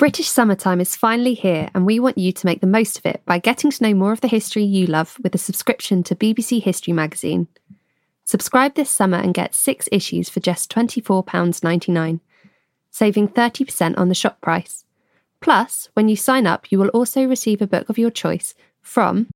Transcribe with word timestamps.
British 0.00 0.30
summertime 0.30 0.80
is 0.80 0.96
finally 0.96 1.34
here, 1.34 1.68
and 1.74 1.84
we 1.84 2.00
want 2.00 2.16
you 2.16 2.32
to 2.32 2.46
make 2.46 2.62
the 2.62 2.66
most 2.66 2.96
of 2.96 3.04
it 3.04 3.20
by 3.26 3.38
getting 3.38 3.70
to 3.70 3.82
know 3.82 3.92
more 3.92 4.12
of 4.12 4.22
the 4.22 4.28
history 4.28 4.64
you 4.64 4.86
love 4.86 5.18
with 5.22 5.34
a 5.34 5.36
subscription 5.36 6.02
to 6.02 6.14
BBC 6.14 6.62
History 6.62 6.94
magazine. 6.94 7.48
Subscribe 8.24 8.76
this 8.76 8.88
summer 8.88 9.18
and 9.18 9.34
get 9.34 9.54
six 9.54 9.90
issues 9.92 10.30
for 10.30 10.40
just 10.40 10.72
£24.99, 10.72 12.20
saving 12.90 13.28
30% 13.28 13.98
on 13.98 14.08
the 14.08 14.14
shop 14.14 14.40
price. 14.40 14.86
Plus, 15.42 15.90
when 15.92 16.08
you 16.08 16.16
sign 16.16 16.46
up, 16.46 16.72
you 16.72 16.78
will 16.78 16.88
also 16.88 17.26
receive 17.26 17.60
a 17.60 17.66
book 17.66 17.90
of 17.90 17.98
your 17.98 18.10
choice 18.10 18.54
from 18.80 19.28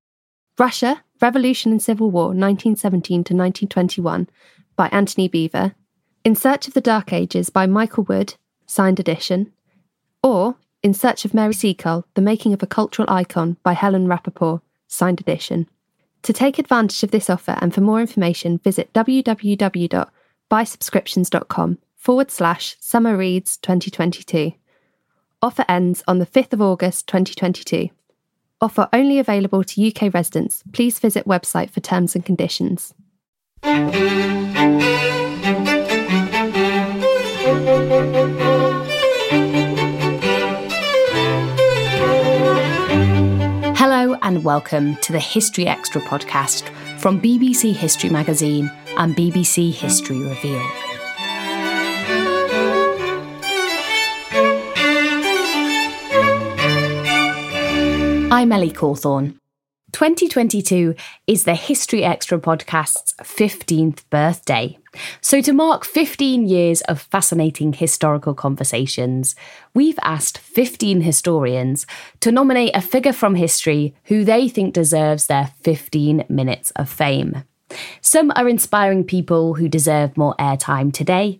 Russia, 0.57 1.03
Revolution 1.21 1.73
and 1.73 1.81
Civil 1.83 2.09
War, 2.09 2.29
1917 2.29 3.17
to 3.25 3.35
1921, 3.35 4.27
by 4.75 4.87
Antony 4.87 5.29
Beevor, 5.29 5.75
In 6.23 6.35
Search 6.35 6.67
of 6.67 6.73
the 6.73 6.81
Dark 6.81 7.13
Ages 7.13 7.51
by 7.51 7.67
Michael 7.67 8.05
Wood, 8.05 8.33
signed 8.65 8.99
edition, 8.99 9.51
or 10.25 10.55
In 10.85 10.93
Search 10.93 11.25
of 11.25 11.33
Mary 11.33 11.55
Seacole, 11.55 12.05
The 12.13 12.21
Making 12.21 12.53
of 12.53 12.61
a 12.61 12.67
Cultural 12.67 13.09
Icon 13.09 13.57
by 13.63 13.73
Helen 13.73 14.05
Rappaport, 14.05 14.61
signed 14.87 15.19
edition. 15.19 15.67
To 16.21 16.31
take 16.31 16.59
advantage 16.59 17.01
of 17.01 17.09
this 17.09 17.27
offer 17.27 17.57
and 17.59 17.73
for 17.73 17.81
more 17.81 17.99
information, 17.99 18.59
visit 18.59 18.93
www.buysubscriptions.com 18.93 21.77
forward 21.95 22.29
slash 22.29 22.75
summer 22.79 23.17
reads 23.17 23.57
2022. 23.57 24.51
Offer 25.41 25.65
ends 25.67 26.03
on 26.07 26.19
the 26.19 26.27
5th 26.27 26.53
of 26.53 26.61
August 26.61 27.07
2022. 27.07 27.89
Offer 28.61 28.87
only 28.93 29.17
available 29.17 29.63
to 29.63 29.87
UK 29.87 30.13
residents. 30.13 30.63
Please 30.71 30.99
visit 30.99 31.25
website 31.25 31.71
for 31.71 31.79
terms 31.79 32.13
and 32.13 32.23
conditions. 32.23 32.93
And 44.25 44.43
welcome 44.43 44.95
to 44.97 45.11
the 45.11 45.19
History 45.19 45.67
Extra 45.67 46.01
podcast 46.01 46.67
from 46.99 47.21
BBC 47.21 47.75
History 47.75 48.09
Magazine 48.09 48.71
and 48.97 49.15
BBC 49.15 49.71
History 49.71 50.17
Revealed. 50.17 50.71
I'm 58.31 58.51
Ellie 58.51 58.71
Cawthorne. 58.71 59.37
2022 59.91 60.95
is 61.27 61.43
the 61.43 61.55
History 61.55 62.03
Extra 62.03 62.39
podcast's 62.39 63.13
15th 63.21 64.01
birthday. 64.09 64.77
So, 65.21 65.41
to 65.41 65.53
mark 65.53 65.85
15 65.85 66.47
years 66.47 66.81
of 66.81 67.01
fascinating 67.01 67.73
historical 67.73 68.33
conversations, 68.33 69.35
we've 69.73 69.99
asked 70.01 70.37
15 70.37 71.01
historians 71.01 71.85
to 72.21 72.31
nominate 72.31 72.75
a 72.75 72.81
figure 72.81 73.13
from 73.13 73.35
history 73.35 73.95
who 74.05 74.23
they 74.23 74.49
think 74.49 74.73
deserves 74.73 75.27
their 75.27 75.51
15 75.63 76.25
minutes 76.29 76.71
of 76.71 76.89
fame. 76.89 77.43
Some 78.01 78.31
are 78.35 78.49
inspiring 78.49 79.03
people 79.03 79.55
who 79.55 79.67
deserve 79.67 80.17
more 80.17 80.35
airtime 80.39 80.93
today, 80.93 81.39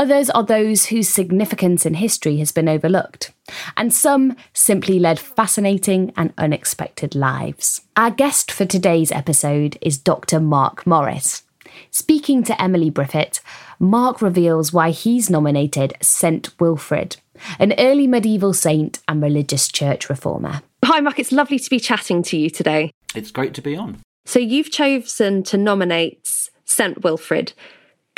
Others 0.00 0.30
are 0.30 0.44
those 0.44 0.86
whose 0.86 1.08
significance 1.08 1.84
in 1.84 1.94
history 1.94 2.36
has 2.36 2.52
been 2.52 2.68
overlooked, 2.68 3.32
and 3.76 3.92
some 3.92 4.36
simply 4.52 5.00
led 5.00 5.18
fascinating 5.18 6.12
and 6.16 6.32
unexpected 6.38 7.16
lives. 7.16 7.80
Our 7.96 8.12
guest 8.12 8.52
for 8.52 8.64
today's 8.64 9.10
episode 9.10 9.76
is 9.80 9.98
Dr. 9.98 10.38
Mark 10.38 10.86
Morris. 10.86 11.42
Speaking 11.90 12.44
to 12.44 12.62
Emily 12.62 12.92
Briffett, 12.92 13.40
Mark 13.80 14.22
reveals 14.22 14.72
why 14.72 14.90
he's 14.90 15.28
nominated 15.28 15.96
St. 16.00 16.48
Wilfrid, 16.60 17.16
an 17.58 17.74
early 17.76 18.06
medieval 18.06 18.52
saint 18.52 19.00
and 19.08 19.20
religious 19.20 19.66
church 19.66 20.08
reformer. 20.08 20.62
Hi, 20.84 21.00
Mark. 21.00 21.18
It's 21.18 21.32
lovely 21.32 21.58
to 21.58 21.70
be 21.70 21.80
chatting 21.80 22.22
to 22.24 22.36
you 22.36 22.50
today. 22.50 22.92
It's 23.16 23.32
great 23.32 23.52
to 23.54 23.62
be 23.62 23.74
on. 23.74 23.98
So, 24.26 24.38
you've 24.38 24.70
chosen 24.70 25.42
to 25.44 25.56
nominate 25.56 26.20
St. 26.64 27.02
Wilfrid. 27.02 27.52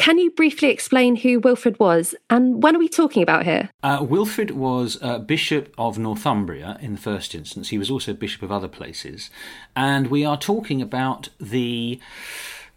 Can 0.01 0.19
you 0.19 0.31
briefly 0.31 0.71
explain 0.71 1.17
who 1.17 1.41
Wilfrid 1.41 1.79
was 1.79 2.15
and 2.31 2.63
when 2.63 2.75
are 2.75 2.79
we 2.79 2.89
talking 2.89 3.23
about 3.23 3.45
here? 3.45 3.69
Uh, 3.83 3.99
Wilfrid 4.01 4.53
was 4.53 4.97
uh, 5.03 5.19
Bishop 5.19 5.75
of 5.77 5.99
Northumbria 5.99 6.79
in 6.81 6.95
the 6.95 6.99
first 6.99 7.35
instance. 7.35 7.69
He 7.69 7.77
was 7.77 7.91
also 7.91 8.15
Bishop 8.15 8.41
of 8.41 8.51
other 8.51 8.67
places. 8.67 9.29
And 9.77 10.07
we 10.07 10.25
are 10.25 10.39
talking 10.39 10.81
about 10.81 11.29
the 11.39 12.01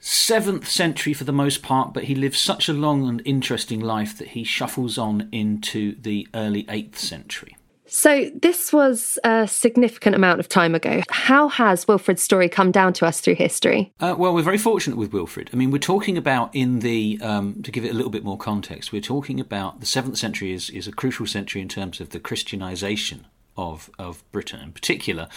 seventh 0.01 0.67
century 0.67 1.13
for 1.13 1.23
the 1.23 1.31
most 1.31 1.63
part, 1.63 1.94
but 1.94 2.03
he 2.03 2.13
lived 2.13 2.35
such 2.35 2.67
a 2.67 2.73
long 2.73 3.07
and 3.07 3.22
interesting 3.23 3.79
life 3.79 4.17
that 4.17 4.29
he 4.29 4.44
shuffles 4.44 4.97
on 4.97 5.29
into 5.31 5.95
the 6.01 6.28
early 6.33 6.66
eighth 6.67 7.00
century. 7.00 7.56
So, 7.96 8.31
this 8.34 8.74
was 8.74 9.20
a 9.24 9.48
significant 9.48 10.16
amount 10.16 10.40
of 10.40 10.50
time 10.50 10.74
ago. 10.74 11.04
How 11.12 11.48
has 11.50 11.88
Wilfrid's 11.88 12.24
story 12.24 12.50
come 12.50 12.72
down 12.72 12.92
to 12.94 13.06
us 13.06 13.22
through 13.22 13.36
history? 13.36 13.94
Uh, 14.00 14.16
well, 14.18 14.34
we're 14.34 14.42
very 14.42 14.58
fortunate 14.58 14.98
with 14.98 15.14
Wilfrid. 15.14 15.52
I 15.54 15.58
mean, 15.58 15.70
we're 15.70 15.78
talking 15.78 16.18
about 16.18 16.50
in 16.56 16.80
the, 16.80 17.20
um, 17.22 17.62
to 17.62 17.70
give 17.70 17.86
it 17.86 17.92
a 17.92 17.94
little 17.94 18.09
bit 18.09 18.24
more 18.24 18.36
context, 18.36 18.92
we're 18.92 19.00
talking 19.00 19.40
about 19.40 19.80
the 19.80 19.86
7th 19.86 20.18
century 20.18 20.54
is, 20.54 20.72
is 20.72 20.88
a 20.88 20.92
crucial 20.92 21.28
century 21.28 21.62
in 21.62 21.70
terms 21.70 22.02
of 22.02 22.09
the 22.09 22.20
Christianization 22.20 23.28
of, 23.56 23.92
of 24.00 24.24
Britain, 24.31 24.60
in 24.62 24.72
particular, 24.72 25.28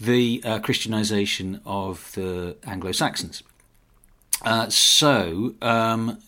the 0.00 0.42
uh, 0.44 0.58
Christianization 0.58 1.60
of 1.64 2.10
the 2.16 2.56
Anglo 2.66 2.90
Saxons. 2.90 3.44
Uh, 4.42 4.68
so, 4.68 5.54
um, 5.62 6.18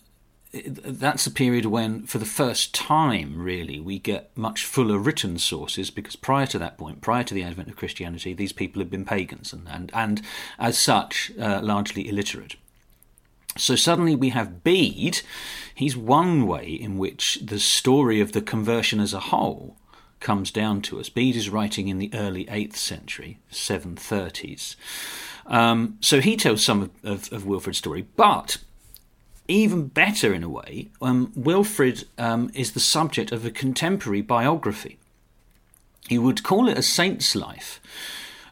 that's 0.53 1.25
a 1.25 1.31
period 1.31 1.65
when, 1.65 2.05
for 2.05 2.17
the 2.17 2.25
first 2.25 2.73
time, 2.73 3.41
really, 3.41 3.79
we 3.79 3.99
get 3.99 4.35
much 4.35 4.65
fuller 4.65 4.97
written 4.97 5.37
sources 5.37 5.89
because 5.89 6.17
prior 6.17 6.45
to 6.47 6.59
that 6.59 6.77
point, 6.77 7.01
prior 7.01 7.23
to 7.23 7.33
the 7.33 7.43
advent 7.43 7.69
of 7.69 7.77
Christianity, 7.77 8.33
these 8.33 8.51
people 8.51 8.81
had 8.81 8.89
been 8.89 9.05
pagans 9.05 9.53
and, 9.53 9.67
and, 9.69 9.91
and 9.93 10.21
as 10.59 10.77
such, 10.77 11.31
uh, 11.39 11.61
largely 11.63 12.09
illiterate. 12.09 12.55
So 13.57 13.75
suddenly 13.75 14.15
we 14.15 14.29
have 14.29 14.63
Bede. 14.63 15.21
He's 15.73 15.95
one 15.95 16.47
way 16.47 16.67
in 16.67 16.97
which 16.97 17.39
the 17.41 17.59
story 17.59 18.19
of 18.19 18.33
the 18.33 18.41
conversion 18.41 18.99
as 18.99 19.13
a 19.13 19.19
whole 19.19 19.77
comes 20.19 20.51
down 20.51 20.81
to 20.83 20.99
us. 20.99 21.09
Bede 21.09 21.35
is 21.35 21.49
writing 21.49 21.87
in 21.87 21.97
the 21.97 22.11
early 22.13 22.45
8th 22.45 22.75
century, 22.75 23.39
730s. 23.51 24.75
Um, 25.45 25.97
so 26.01 26.21
he 26.21 26.37
tells 26.37 26.63
some 26.63 26.83
of, 26.83 26.91
of, 27.03 27.33
of 27.33 27.45
Wilfrid's 27.45 27.79
story, 27.79 28.05
but 28.15 28.57
even 29.51 29.87
better 29.87 30.33
in 30.33 30.43
a 30.43 30.49
way, 30.49 30.89
um, 31.01 31.31
Wilfrid 31.35 32.05
um, 32.17 32.49
is 32.53 32.71
the 32.71 32.79
subject 32.79 33.31
of 33.31 33.45
a 33.45 33.51
contemporary 33.51 34.21
biography. 34.21 34.97
He 36.07 36.17
would 36.17 36.43
call 36.43 36.67
it 36.67 36.77
a 36.77 36.83
saint's 36.83 37.35
life, 37.35 37.79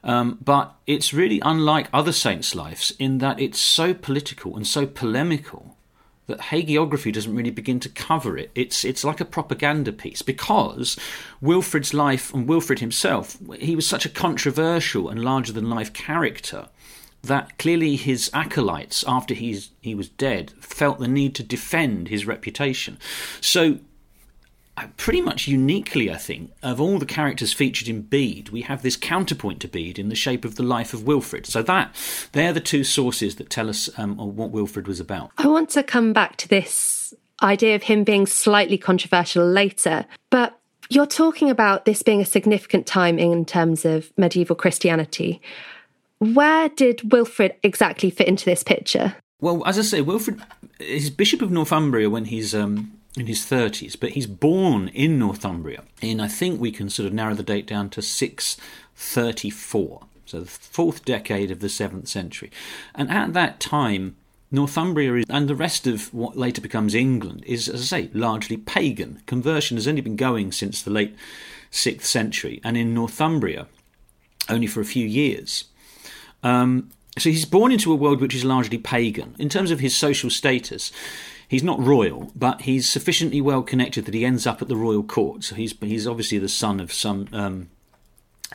um, 0.03 0.37
but 0.43 0.75
it's 0.85 1.13
really 1.13 1.41
unlike 1.43 1.89
other 1.91 2.11
saints' 2.11 2.55
lives 2.55 2.93
in 2.99 3.17
that 3.19 3.39
it's 3.39 3.59
so 3.59 3.93
political 3.93 4.55
and 4.55 4.65
so 4.65 4.85
polemical 4.85 5.75
that 6.27 6.39
hagiography 6.39 7.11
doesn't 7.11 7.35
really 7.35 7.49
begin 7.49 7.79
to 7.79 7.89
cover 7.89 8.37
it. 8.37 8.51
It's 8.53 8.85
it's 8.85 9.03
like 9.03 9.19
a 9.19 9.25
propaganda 9.25 9.91
piece 9.91 10.21
because 10.21 10.97
Wilfrid's 11.41 11.93
life 11.93 12.33
and 12.33 12.47
Wilfrid 12.47 12.79
himself, 12.79 13.37
he 13.59 13.75
was 13.75 13.87
such 13.87 14.05
a 14.05 14.09
controversial 14.09 15.09
and 15.09 15.23
larger 15.23 15.51
than 15.51 15.69
life 15.69 15.91
character 15.91 16.69
that 17.23 17.57
clearly 17.57 17.95
his 17.95 18.29
acolytes, 18.33 19.03
after 19.07 19.33
he's, 19.33 19.71
he 19.81 19.93
was 19.93 20.09
dead, 20.09 20.51
felt 20.61 20.99
the 20.99 21.07
need 21.07 21.35
to 21.35 21.43
defend 21.43 22.07
his 22.07 22.25
reputation. 22.25 22.97
So 23.41 23.79
pretty 24.97 25.21
much 25.21 25.47
uniquely, 25.47 26.11
I 26.11 26.17
think, 26.17 26.51
of 26.63 26.79
all 26.79 26.99
the 26.99 27.05
characters 27.05 27.53
featured 27.53 27.87
in 27.87 28.01
Bede, 28.01 28.49
we 28.49 28.61
have 28.61 28.81
this 28.81 28.95
counterpoint 28.95 29.59
to 29.61 29.67
Bede 29.67 29.99
in 29.99 30.09
the 30.09 30.15
shape 30.15 30.45
of 30.45 30.55
the 30.55 30.63
life 30.63 30.93
of 30.93 31.03
Wilfrid. 31.03 31.45
So 31.45 31.61
that 31.63 31.93
they're 32.31 32.53
the 32.53 32.59
two 32.59 32.83
sources 32.83 33.35
that 33.35 33.49
tell 33.49 33.69
us 33.69 33.89
um, 33.97 34.17
what 34.17 34.51
Wilfrid 34.51 34.87
was 34.87 34.99
about. 34.99 35.31
I 35.37 35.47
want 35.47 35.69
to 35.71 35.83
come 35.83 36.13
back 36.13 36.37
to 36.37 36.47
this 36.47 37.13
idea 37.41 37.75
of 37.75 37.83
him 37.83 38.03
being 38.03 38.25
slightly 38.25 38.77
controversial 38.77 39.45
later, 39.45 40.05
but 40.29 40.59
you're 40.89 41.05
talking 41.05 41.49
about 41.49 41.85
this 41.85 42.01
being 42.01 42.21
a 42.21 42.25
significant 42.25 42.87
time 42.87 43.19
in 43.19 43.45
terms 43.45 43.85
of 43.85 44.11
medieval 44.17 44.55
Christianity. 44.55 45.41
Where 46.19 46.69
did 46.69 47.11
Wilfrid 47.11 47.55
exactly 47.63 48.09
fit 48.09 48.27
into 48.27 48.45
this 48.45 48.63
picture? 48.63 49.15
Well, 49.41 49.65
as 49.65 49.79
I 49.79 49.83
say, 49.83 50.01
Wilfrid 50.01 50.41
is 50.79 51.09
Bishop 51.09 51.41
of 51.41 51.49
Northumbria 51.49 52.09
when 52.09 52.25
he's 52.25 52.53
um, 52.53 52.91
in 53.17 53.27
his 53.27 53.39
30s, 53.41 53.97
but 53.99 54.11
he's 54.11 54.27
born 54.27 54.89
in 54.89 55.17
Northumbria. 55.17 55.83
In, 56.01 56.19
I 56.19 56.27
think 56.27 56.59
we 56.59 56.71
can 56.71 56.89
sort 56.89 57.07
of 57.07 57.13
narrow 57.13 57.35
the 57.35 57.43
date 57.43 57.67
down 57.67 57.89
to 57.91 58.01
634, 58.01 60.01
so 60.25 60.41
the 60.41 60.45
fourth 60.45 61.05
decade 61.05 61.51
of 61.51 61.61
the 61.61 61.67
7th 61.67 62.09
century. 62.09 62.51
And 62.93 63.09
at 63.09 63.31
that 63.33 63.61
time, 63.61 64.17
Northumbria 64.51 65.23
and 65.29 65.47
the 65.47 65.55
rest 65.55 65.87
of 65.87 66.13
what 66.13 66.35
later 66.35 66.59
becomes 66.59 66.93
England 66.93 67.45
is, 67.45 67.69
as 67.69 67.81
I 67.81 67.85
say, 67.85 68.09
largely 68.13 68.57
pagan. 68.57 69.21
Conversion 69.25 69.77
has 69.77 69.87
only 69.87 70.01
been 70.01 70.17
going 70.17 70.51
since 70.51 70.81
the 70.81 70.91
late 70.91 71.15
6th 71.71 72.03
century, 72.03 72.59
and 72.63 72.75
in 72.75 72.93
Northumbria, 72.93 73.67
only 74.49 74.67
for 74.67 74.81
a 74.81 74.85
few 74.85 75.07
years. 75.07 75.63
Um, 76.43 76.89
so 77.17 77.29
he's 77.29 77.45
born 77.45 77.71
into 77.71 77.91
a 77.91 77.95
world 77.95 78.21
which 78.21 78.35
is 78.35 78.45
largely 78.45 78.77
pagan. 78.77 79.35
In 79.39 79.49
terms 79.49 79.71
of 79.71 79.79
his 79.79 79.95
social 79.95 80.29
status, 80.29 80.91
he's 81.47 81.63
not 81.63 81.79
royal, 81.85 82.31
but 82.35 82.61
he's 82.61 82.87
sufficiently 82.89 83.41
well 83.41 83.61
connected 83.61 84.05
that 84.05 84.13
he 84.13 84.25
ends 84.25 84.47
up 84.47 84.61
at 84.61 84.67
the 84.67 84.75
royal 84.75 85.03
court. 85.03 85.43
So 85.43 85.55
he's 85.55 85.73
he's 85.79 86.07
obviously 86.07 86.37
the 86.37 86.49
son 86.49 86.79
of 86.79 86.93
some 86.93 87.27
um, 87.33 87.69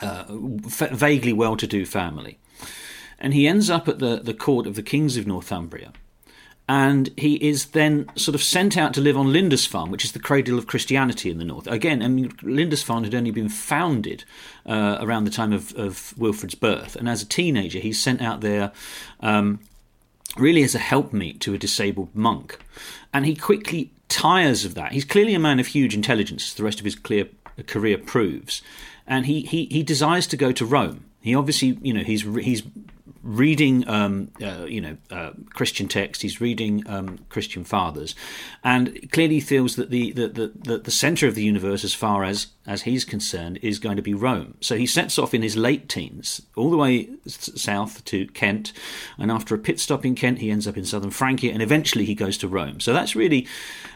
uh, 0.01 0.25
vaguely 0.29 1.33
well-to-do 1.33 1.85
family, 1.85 2.39
and 3.19 3.33
he 3.33 3.47
ends 3.47 3.69
up 3.69 3.87
at 3.87 3.99
the 3.99 4.17
the 4.17 4.33
court 4.33 4.65
of 4.65 4.75
the 4.75 4.83
kings 4.83 5.17
of 5.17 5.27
Northumbria. 5.27 5.93
And 6.67 7.11
he 7.15 7.35
is 7.35 7.67
then 7.67 8.09
sort 8.15 8.33
of 8.33 8.41
sent 8.41 8.75
out 8.75 8.93
to 8.95 9.01
live 9.01 9.15
on 9.15 9.31
Lindisfarne, 9.31 9.91
which 9.91 10.03
is 10.03 10.13
the 10.13 10.19
cradle 10.19 10.57
of 10.57 10.65
Christianity 10.65 11.29
in 11.29 11.37
the 11.37 11.45
north. 11.45 11.67
Again, 11.67 12.01
I 12.01 12.07
mean, 12.07 12.33
Lindisfarne 12.41 13.03
had 13.03 13.13
only 13.13 13.29
been 13.29 13.49
founded 13.49 14.23
uh, 14.65 14.97
around 14.99 15.25
the 15.25 15.31
time 15.31 15.53
of, 15.53 15.75
of 15.75 16.15
Wilfrid's 16.17 16.55
birth, 16.55 16.95
and 16.95 17.07
as 17.07 17.21
a 17.21 17.27
teenager, 17.27 17.77
he's 17.77 18.01
sent 18.01 18.19
out 18.19 18.41
there 18.41 18.71
um, 19.19 19.59
really 20.37 20.63
as 20.63 20.73
a 20.73 20.79
helpmeet 20.79 21.39
to 21.41 21.53
a 21.53 21.59
disabled 21.59 22.09
monk. 22.15 22.57
And 23.13 23.27
he 23.27 23.35
quickly 23.35 23.91
tires 24.09 24.65
of 24.65 24.73
that. 24.73 24.91
He's 24.91 25.05
clearly 25.05 25.35
a 25.35 25.39
man 25.39 25.59
of 25.59 25.67
huge 25.67 25.93
intelligence, 25.93 26.47
as 26.47 26.53
the 26.55 26.63
rest 26.63 26.79
of 26.79 26.85
his 26.85 26.95
clear 26.95 27.27
career 27.67 27.99
proves. 27.99 28.63
And 29.05 29.27
he, 29.27 29.41
he, 29.41 29.65
he 29.65 29.83
desires 29.83 30.25
to 30.27 30.37
go 30.37 30.51
to 30.51 30.65
Rome. 30.65 31.05
He 31.21 31.35
obviously, 31.35 31.77
you 31.81 31.93
know, 31.93 32.03
he's 32.03 32.21
he's 32.21 32.63
reading, 33.25 33.87
um, 33.89 34.29
uh, 34.41 34.65
you 34.65 34.79
know, 34.79 34.97
uh, 35.09 35.31
Christian 35.49 35.87
text. 35.87 36.21
He's 36.21 36.39
reading 36.39 36.83
um, 36.87 37.19
Christian 37.29 37.63
fathers, 37.63 38.15
and 38.63 39.11
clearly 39.11 39.39
feels 39.39 39.75
that 39.75 39.89
the 39.89 40.11
the, 40.11 40.27
the, 40.27 40.51
the, 40.55 40.77
the 40.77 40.91
centre 40.91 41.27
of 41.27 41.35
the 41.35 41.43
universe, 41.43 41.83
as 41.83 41.93
far 41.93 42.23
as 42.23 42.47
as 42.67 42.83
he's 42.83 43.03
concerned, 43.03 43.59
is 43.61 43.79
going 43.79 43.95
to 43.95 44.01
be 44.01 44.13
Rome. 44.13 44.55
So 44.61 44.77
he 44.77 44.87
sets 44.87 45.19
off 45.19 45.33
in 45.33 45.41
his 45.41 45.57
late 45.57 45.89
teens, 45.89 46.41
all 46.55 46.69
the 46.69 46.77
way 46.77 47.09
south 47.27 48.05
to 48.05 48.27
Kent, 48.27 48.71
and 49.17 49.31
after 49.31 49.55
a 49.55 49.59
pit 49.59 49.79
stop 49.79 50.05
in 50.05 50.15
Kent, 50.15 50.39
he 50.39 50.51
ends 50.51 50.67
up 50.67 50.77
in 50.77 50.85
southern 50.85 51.11
Francia, 51.11 51.51
and 51.51 51.61
eventually 51.61 52.05
he 52.05 52.15
goes 52.15 52.37
to 52.37 52.47
Rome. 52.47 52.79
So 52.79 52.93
that's 52.93 53.15
really, 53.15 53.47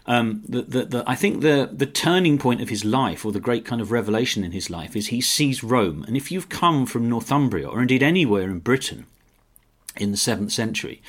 um, 0.07 0.41
the, 0.47 0.63
the, 0.63 0.85
the, 0.85 1.03
I 1.05 1.15
think 1.15 1.41
the 1.41 1.69
the 1.71 1.85
turning 1.85 2.39
point 2.39 2.61
of 2.61 2.69
his 2.69 2.83
life, 2.83 3.23
or 3.25 3.31
the 3.31 3.39
great 3.39 3.63
kind 3.63 3.81
of 3.81 3.91
revelation 3.91 4.43
in 4.43 4.51
his 4.51 4.69
life, 4.69 4.95
is 4.95 5.07
he 5.07 5.21
sees 5.21 5.63
Rome. 5.63 6.03
And 6.07 6.17
if 6.17 6.31
you've 6.31 6.49
come 6.49 6.87
from 6.87 7.07
Northumbria, 7.07 7.67
or 7.67 7.81
indeed 7.81 8.01
anywhere 8.01 8.49
in 8.49 8.59
Britain, 8.59 9.05
in 9.97 10.11
the 10.11 10.17
7th 10.17 10.51
century, 10.51 11.01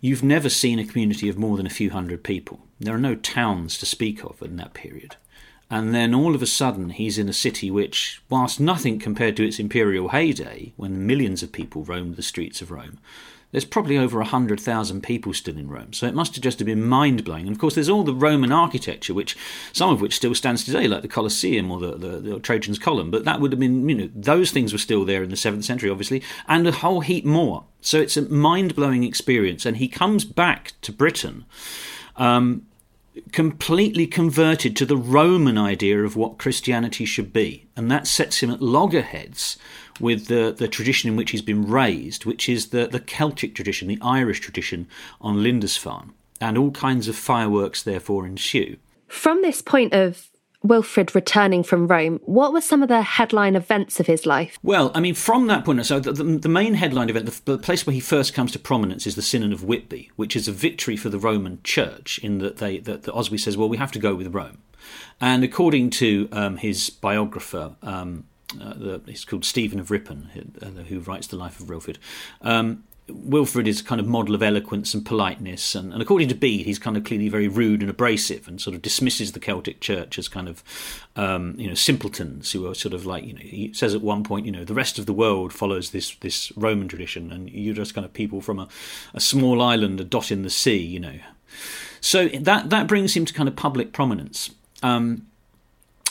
you've 0.00 0.22
never 0.22 0.48
seen 0.48 0.78
a 0.78 0.84
community 0.84 1.28
of 1.28 1.38
more 1.38 1.56
than 1.56 1.66
a 1.66 1.70
few 1.70 1.90
hundred 1.90 2.22
people. 2.24 2.60
There 2.80 2.94
are 2.94 2.98
no 2.98 3.14
towns 3.14 3.78
to 3.78 3.86
speak 3.86 4.24
of 4.24 4.42
in 4.42 4.56
that 4.56 4.74
period. 4.74 5.16
And 5.70 5.94
then 5.94 6.14
all 6.14 6.34
of 6.34 6.42
a 6.42 6.46
sudden, 6.46 6.90
he's 6.90 7.16
in 7.16 7.30
a 7.30 7.32
city 7.32 7.70
which, 7.70 8.20
whilst 8.28 8.60
nothing 8.60 8.98
compared 8.98 9.36
to 9.36 9.46
its 9.46 9.58
imperial 9.58 10.10
heyday, 10.10 10.72
when 10.76 11.06
millions 11.06 11.42
of 11.42 11.50
people 11.50 11.82
roamed 11.82 12.16
the 12.16 12.22
streets 12.22 12.60
of 12.60 12.70
Rome, 12.70 12.98
there's 13.52 13.66
probably 13.66 13.98
over 13.98 14.18
100,000 14.18 15.02
people 15.02 15.32
still 15.34 15.56
in 15.56 15.68
Rome. 15.68 15.92
So 15.92 16.06
it 16.06 16.14
must 16.14 16.34
have 16.34 16.42
just 16.42 16.64
been 16.64 16.84
mind 16.84 17.22
blowing. 17.22 17.46
And 17.46 17.54
of 17.54 17.60
course, 17.60 17.74
there's 17.74 17.90
all 17.90 18.02
the 18.02 18.14
Roman 18.14 18.50
architecture, 18.50 19.14
which 19.14 19.36
some 19.72 19.90
of 19.90 20.00
which 20.00 20.16
still 20.16 20.34
stands 20.34 20.64
today, 20.64 20.88
like 20.88 21.02
the 21.02 21.08
Colosseum 21.08 21.70
or 21.70 21.78
the, 21.78 21.92
the, 21.96 22.08
the 22.18 22.40
Trajan's 22.40 22.78
Column. 22.78 23.10
But 23.10 23.24
that 23.26 23.40
would 23.40 23.52
have 23.52 23.60
been, 23.60 23.88
you 23.88 23.94
know, 23.94 24.10
those 24.14 24.50
things 24.50 24.72
were 24.72 24.78
still 24.78 25.04
there 25.04 25.22
in 25.22 25.30
the 25.30 25.36
7th 25.36 25.64
century, 25.64 25.90
obviously, 25.90 26.22
and 26.48 26.66
a 26.66 26.72
whole 26.72 27.00
heap 27.00 27.26
more. 27.26 27.64
So 27.82 28.00
it's 28.00 28.16
a 28.16 28.22
mind 28.22 28.74
blowing 28.74 29.04
experience. 29.04 29.66
And 29.66 29.76
he 29.76 29.86
comes 29.86 30.24
back 30.24 30.72
to 30.82 30.92
Britain. 30.92 31.44
Um, 32.16 32.66
completely 33.32 34.06
converted 34.06 34.74
to 34.76 34.86
the 34.86 34.96
Roman 34.96 35.58
idea 35.58 36.02
of 36.02 36.16
what 36.16 36.38
Christianity 36.38 37.04
should 37.04 37.32
be. 37.32 37.66
And 37.76 37.90
that 37.90 38.06
sets 38.06 38.42
him 38.42 38.50
at 38.50 38.62
loggerheads 38.62 39.58
with 40.00 40.26
the, 40.26 40.54
the 40.56 40.68
tradition 40.68 41.10
in 41.10 41.16
which 41.16 41.30
he's 41.30 41.42
been 41.42 41.66
raised, 41.66 42.24
which 42.24 42.48
is 42.48 42.68
the, 42.68 42.86
the 42.86 43.00
Celtic 43.00 43.54
tradition, 43.54 43.88
the 43.88 43.98
Irish 44.02 44.40
tradition 44.40 44.86
on 45.20 45.42
Lindisfarne. 45.42 46.12
And 46.40 46.58
all 46.58 46.72
kinds 46.72 47.06
of 47.06 47.16
fireworks 47.16 47.82
therefore 47.82 48.26
ensue. 48.26 48.76
From 49.06 49.42
this 49.42 49.62
point 49.62 49.92
of 49.92 50.28
Wilfrid 50.62 51.14
returning 51.14 51.62
from 51.62 51.86
Rome, 51.86 52.20
what 52.24 52.52
were 52.52 52.60
some 52.60 52.82
of 52.82 52.88
the 52.88 53.02
headline 53.02 53.56
events 53.56 54.00
of 54.00 54.06
his 54.06 54.26
life? 54.26 54.58
Well, 54.62 54.90
I 54.94 55.00
mean, 55.00 55.14
from 55.14 55.46
that 55.48 55.64
point, 55.64 55.84
so 55.86 56.00
the, 56.00 56.12
the, 56.12 56.24
the 56.24 56.48
main 56.48 56.74
headline 56.74 57.10
event, 57.10 57.26
the, 57.26 57.52
the, 57.52 57.58
place 57.58 57.86
where 57.86 57.94
he 57.94 58.00
first 58.00 58.34
comes 58.34 58.52
to 58.52 58.58
prominence 58.58 59.06
is 59.06 59.14
the 59.14 59.22
Synod 59.22 59.52
of 59.52 59.64
Whitby, 59.64 60.10
which 60.16 60.36
is 60.36 60.48
a 60.48 60.52
victory 60.52 60.96
for 60.96 61.08
the 61.08 61.18
Roman 61.18 61.60
Church 61.64 62.18
in 62.18 62.38
that 62.38 62.58
they 62.58 62.78
that, 62.78 63.02
that 63.02 63.14
Oswy 63.14 63.38
says, 63.38 63.56
well, 63.56 63.68
we 63.68 63.76
have 63.76 63.92
to 63.92 63.98
go 63.98 64.14
with 64.14 64.34
Rome. 64.34 64.58
And 65.20 65.44
according 65.44 65.90
to 65.90 66.28
um, 66.32 66.56
his 66.56 66.90
biographer, 66.90 67.76
um, 67.82 68.24
uh, 68.60 68.74
the, 68.74 69.00
he's 69.06 69.24
called 69.24 69.44
Stephen 69.44 69.80
of 69.80 69.90
Ripon, 69.90 70.30
who, 70.34 70.42
uh, 70.64 70.82
who 70.84 71.00
writes 71.00 71.26
the 71.26 71.36
life 71.36 71.60
of 71.60 71.68
Wilfrid. 71.68 71.98
Um, 72.40 72.84
Wilfrid 73.08 73.66
is 73.66 73.80
a 73.80 73.84
kind 73.84 74.00
of 74.00 74.06
model 74.06 74.34
of 74.34 74.42
eloquence 74.42 74.94
and 74.94 75.04
politeness, 75.04 75.74
and, 75.74 75.92
and, 75.92 76.00
according 76.00 76.28
to 76.28 76.34
Bede, 76.34 76.66
he's 76.66 76.78
kind 76.78 76.96
of 76.96 77.04
clearly 77.04 77.28
very 77.28 77.48
rude 77.48 77.80
and 77.80 77.90
abrasive, 77.90 78.46
and 78.46 78.60
sort 78.60 78.76
of 78.76 78.82
dismisses 78.82 79.32
the 79.32 79.40
Celtic 79.40 79.80
Church 79.80 80.18
as 80.18 80.28
kind 80.28 80.48
of, 80.48 80.62
um, 81.16 81.54
you 81.58 81.66
know, 81.66 81.74
simpletons 81.74 82.52
who 82.52 82.66
are 82.68 82.74
sort 82.74 82.94
of 82.94 83.04
like, 83.04 83.24
you 83.24 83.32
know, 83.32 83.40
he 83.40 83.72
says 83.72 83.94
at 83.94 84.02
one 84.02 84.22
point, 84.22 84.46
you 84.46 84.52
know, 84.52 84.64
the 84.64 84.74
rest 84.74 84.98
of 84.98 85.06
the 85.06 85.12
world 85.12 85.52
follows 85.52 85.90
this 85.90 86.14
this 86.16 86.52
Roman 86.56 86.86
tradition, 86.86 87.32
and 87.32 87.50
you're 87.50 87.74
just 87.74 87.94
kind 87.94 88.04
of 88.04 88.12
people 88.12 88.40
from 88.40 88.60
a, 88.60 88.68
a 89.14 89.20
small 89.20 89.60
island, 89.60 90.00
a 90.00 90.04
dot 90.04 90.30
in 90.30 90.42
the 90.42 90.50
sea, 90.50 90.78
you 90.78 91.00
know. 91.00 91.18
So 92.00 92.28
that 92.28 92.70
that 92.70 92.86
brings 92.86 93.16
him 93.16 93.24
to 93.24 93.34
kind 93.34 93.48
of 93.48 93.56
public 93.56 93.92
prominence. 93.92 94.50
Um, 94.82 95.26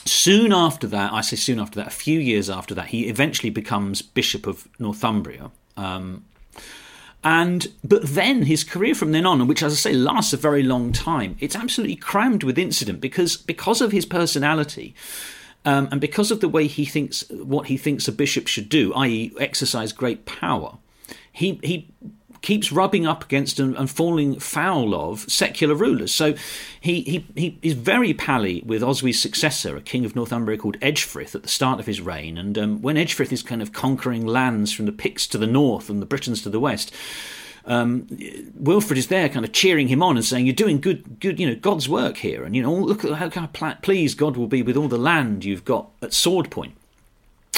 Soon 0.05 0.51
after 0.51 0.87
that, 0.87 1.13
I 1.13 1.21
say 1.21 1.35
soon 1.35 1.59
after 1.59 1.79
that, 1.79 1.87
a 1.87 1.91
few 1.91 2.19
years 2.19 2.49
after 2.49 2.73
that, 2.75 2.87
he 2.87 3.07
eventually 3.07 3.49
becomes 3.51 4.01
Bishop 4.01 4.47
of 4.47 4.67
Northumbria. 4.79 5.51
Um, 5.77 6.25
and 7.23 7.67
but 7.83 8.01
then 8.03 8.43
his 8.43 8.63
career 8.63 8.95
from 8.95 9.11
then 9.11 9.27
on, 9.27 9.47
which 9.47 9.61
as 9.61 9.73
I 9.73 9.75
say 9.75 9.93
lasts 9.93 10.33
a 10.33 10.37
very 10.37 10.63
long 10.63 10.91
time, 10.91 11.37
it's 11.39 11.55
absolutely 11.55 11.95
crammed 11.95 12.43
with 12.43 12.57
incident 12.57 12.99
because 12.99 13.37
because 13.37 13.81
of 13.81 13.91
his 13.91 14.05
personality. 14.05 14.95
Um, 15.63 15.89
and 15.91 16.01
because 16.01 16.31
of 16.31 16.39
the 16.39 16.49
way 16.49 16.65
he 16.65 16.85
thinks, 16.85 17.29
what 17.29 17.67
he 17.67 17.77
thinks 17.77 18.07
a 18.07 18.11
bishop 18.11 18.47
should 18.47 18.67
do, 18.67 18.91
i.e., 18.95 19.31
exercise 19.39 19.93
great 19.93 20.25
power, 20.25 20.79
he 21.31 21.59
he 21.63 21.87
keeps 22.41 22.71
rubbing 22.71 23.05
up 23.05 23.23
against 23.23 23.59
and, 23.59 23.75
and, 23.75 23.89
falling 23.89 24.39
foul 24.39 24.95
of 24.95 25.29
secular 25.31 25.75
rulers. 25.75 26.13
So 26.13 26.33
he, 26.79 27.01
he, 27.01 27.25
he 27.35 27.59
is 27.61 27.73
very 27.73 28.13
pally 28.13 28.63
with 28.65 28.81
Oswy's 28.81 29.21
successor, 29.21 29.77
a 29.77 29.81
king 29.81 30.05
of 30.05 30.15
Northumbria 30.15 30.57
called 30.57 30.79
Ecgfrith, 30.79 31.35
at 31.35 31.43
the 31.43 31.49
start 31.49 31.79
of 31.79 31.85
his 31.85 32.01
reign. 32.01 32.37
And 32.37 32.57
um, 32.57 32.81
when 32.81 32.95
Ecgfrith 32.95 33.31
is 33.31 33.43
kind 33.43 33.61
of 33.61 33.73
conquering 33.73 34.25
lands 34.25 34.73
from 34.73 34.85
the 34.85 34.91
Picts 34.91 35.27
to 35.27 35.37
the 35.37 35.47
north 35.47 35.89
and 35.89 36.01
the 36.01 36.05
Britons 36.05 36.41
to 36.41 36.49
the 36.49 36.59
west, 36.59 36.93
um, 37.65 38.07
Wilfrid 38.55 38.97
is 38.97 39.07
there, 39.07 39.29
kind 39.29 39.45
of 39.45 39.51
cheering 39.51 39.87
him 39.87 40.01
on 40.01 40.17
and 40.17 40.25
saying, 40.25 40.47
"You're 40.47 40.55
doing 40.55 40.81
good, 40.81 41.19
good, 41.19 41.39
you 41.39 41.47
know, 41.47 41.55
God's 41.55 41.87
work 41.87 42.17
here, 42.17 42.43
and 42.43 42.55
you 42.55 42.63
know, 42.63 42.73
look 42.73 43.05
at 43.05 43.11
how 43.13 43.29
kind 43.29 43.47
of 43.47 43.81
pleased 43.83 44.17
God 44.17 44.35
will 44.35 44.47
be 44.47 44.63
with 44.63 44.75
all 44.75 44.87
the 44.87 44.97
land 44.97 45.45
you've 45.45 45.65
got 45.65 45.89
at 46.01 46.11
sword 46.11 46.49
point." 46.49 46.73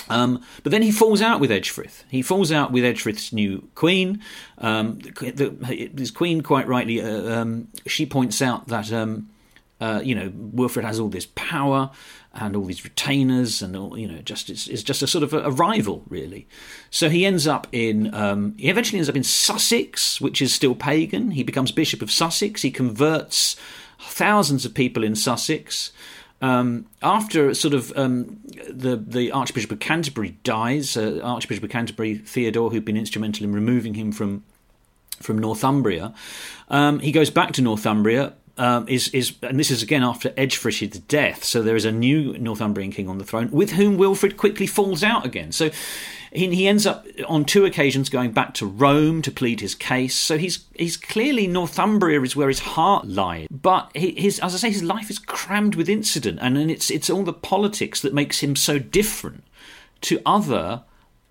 Um, 0.10 0.44
but 0.64 0.72
then 0.72 0.82
he 0.82 0.92
falls 0.92 1.22
out 1.22 1.40
with 1.40 1.50
Ecgfrith. 1.50 2.04
He 2.10 2.22
falls 2.22 2.52
out 2.52 2.72
with 2.72 2.84
Ecgfrith's 2.84 3.32
new 3.32 3.68
queen. 3.76 4.22
Um, 4.58 5.00
the, 5.00 5.92
his 5.98 6.12
queen, 6.12 6.42
quite 6.42 6.68
rightly, 6.68 7.02
uh, 7.02 7.42
um, 7.42 7.68
she 7.88 8.06
points 8.06 8.42
out 8.42 8.68
that 8.68 8.92
um, 8.92 9.30
uh, 9.80 10.02
you 10.04 10.16
know 10.16 10.32
Wilfrid 10.36 10.86
has 10.86 11.00
all 11.00 11.10
this 11.10 11.28
power 11.36 11.92
and 12.34 12.56
all 12.56 12.66
these 12.66 12.84
retainers, 12.84 13.62
and 13.62 13.76
all, 13.76 13.98
you 13.98 14.08
know, 14.08 14.20
just 14.20 14.50
it's, 14.50 14.68
it's 14.68 14.82
just 14.82 15.04
a 15.04 15.08
sort 15.08 15.24
of 15.24 15.34
a, 15.34 15.42
a, 15.42 15.52
rival, 15.52 16.04
really. 16.10 16.48
So 16.90 17.10
he 17.10 17.28
ends 17.28 17.46
up 17.46 17.68
in 17.72 18.14
um, 18.14 18.56
he 18.58 18.70
eventually 18.70 18.98
ends 18.98 19.10
up 19.10 19.16
in 19.16 19.24
Sussex, 19.24 20.20
which 20.20 20.42
is 20.42 20.54
still 20.54 20.74
pagan. 20.74 21.32
He 21.32 21.44
becomes 21.44 21.72
Bishop 21.72 22.02
of 22.02 22.12
Sussex. 22.12 22.64
He 22.64 22.72
converts 22.72 23.56
thousands 24.00 24.66
of 24.66 24.74
people 24.74 25.04
in 25.04 25.16
Sussex. 25.16 25.92
Um, 26.44 26.88
after 27.02 27.54
sort 27.54 27.74
of 27.74 27.94
um, 27.96 28.38
the 28.70 28.98
the 28.98 29.32
Archbishop 29.32 29.72
of 29.72 29.80
Canterbury 29.80 30.38
dies, 30.44 30.98
uh, 30.98 31.22
Archbishop 31.24 31.64
of 31.64 31.70
Canterbury 31.70 32.18
Theodore, 32.18 32.70
who'd 32.70 32.84
been 32.84 32.98
instrumental 32.98 33.46
in 33.46 33.54
removing 33.54 33.94
him 33.94 34.12
from 34.12 34.44
from 35.22 35.38
Northumbria, 35.38 36.14
um, 36.68 37.00
he 37.00 37.14
goes 37.14 37.30
back 37.30 37.54
to 37.54 37.62
Northumbria. 37.62 38.34
Um, 38.58 38.88
is 38.88 39.08
is 39.14 39.34
and 39.42 39.58
this 39.58 39.72
is 39.72 39.82
again 39.82 40.04
after 40.04 40.30
Ecgfrith's 40.32 41.00
death. 41.00 41.46
So 41.46 41.64
there 41.64 41.78
is 41.78 41.86
a 41.86 41.92
new 41.92 42.38
Northumbrian 42.38 42.92
king 42.92 43.08
on 43.08 43.18
the 43.20 43.24
throne, 43.24 43.50
with 43.50 43.72
whom 43.72 43.98
Wilfrid 43.98 44.36
quickly 44.36 44.68
falls 44.68 45.02
out 45.02 45.26
again. 45.26 45.54
So 45.54 45.72
he, 46.34 46.68
ends 46.68 46.86
up 46.86 47.06
on 47.28 47.46
two 47.46 47.66
occasions 47.66 48.10
going 48.10 48.32
back 48.32 48.54
to 48.56 48.66
Rome 48.66 49.22
to 49.22 49.32
plead 49.32 49.62
his 49.62 49.76
case. 49.76 50.16
So 50.16 50.38
he's 50.38 50.66
he's 50.76 50.98
clearly 50.98 51.48
Northumbria 51.48 52.22
is 52.22 52.36
where 52.36 52.48
his 52.48 52.60
heart 52.60 53.08
lies. 53.08 53.48
But 53.52 53.92
his 53.96 54.40
as 54.40 54.56
I 54.56 54.58
say, 54.58 54.72
his 54.72 54.84
life 54.84 55.10
is 55.10 55.20
crammed 55.20 55.76
with 55.76 55.90
incident, 55.90 56.40
and, 56.42 56.58
and 56.58 56.72
it's 56.72 56.90
it's 56.90 57.10
all 57.10 57.24
the 57.24 57.34
politics 57.34 58.02
that 58.02 58.14
makes 58.14 58.40
him 58.40 58.56
so 58.56 58.80
different 58.80 59.44
to 60.02 60.22
other 60.26 60.84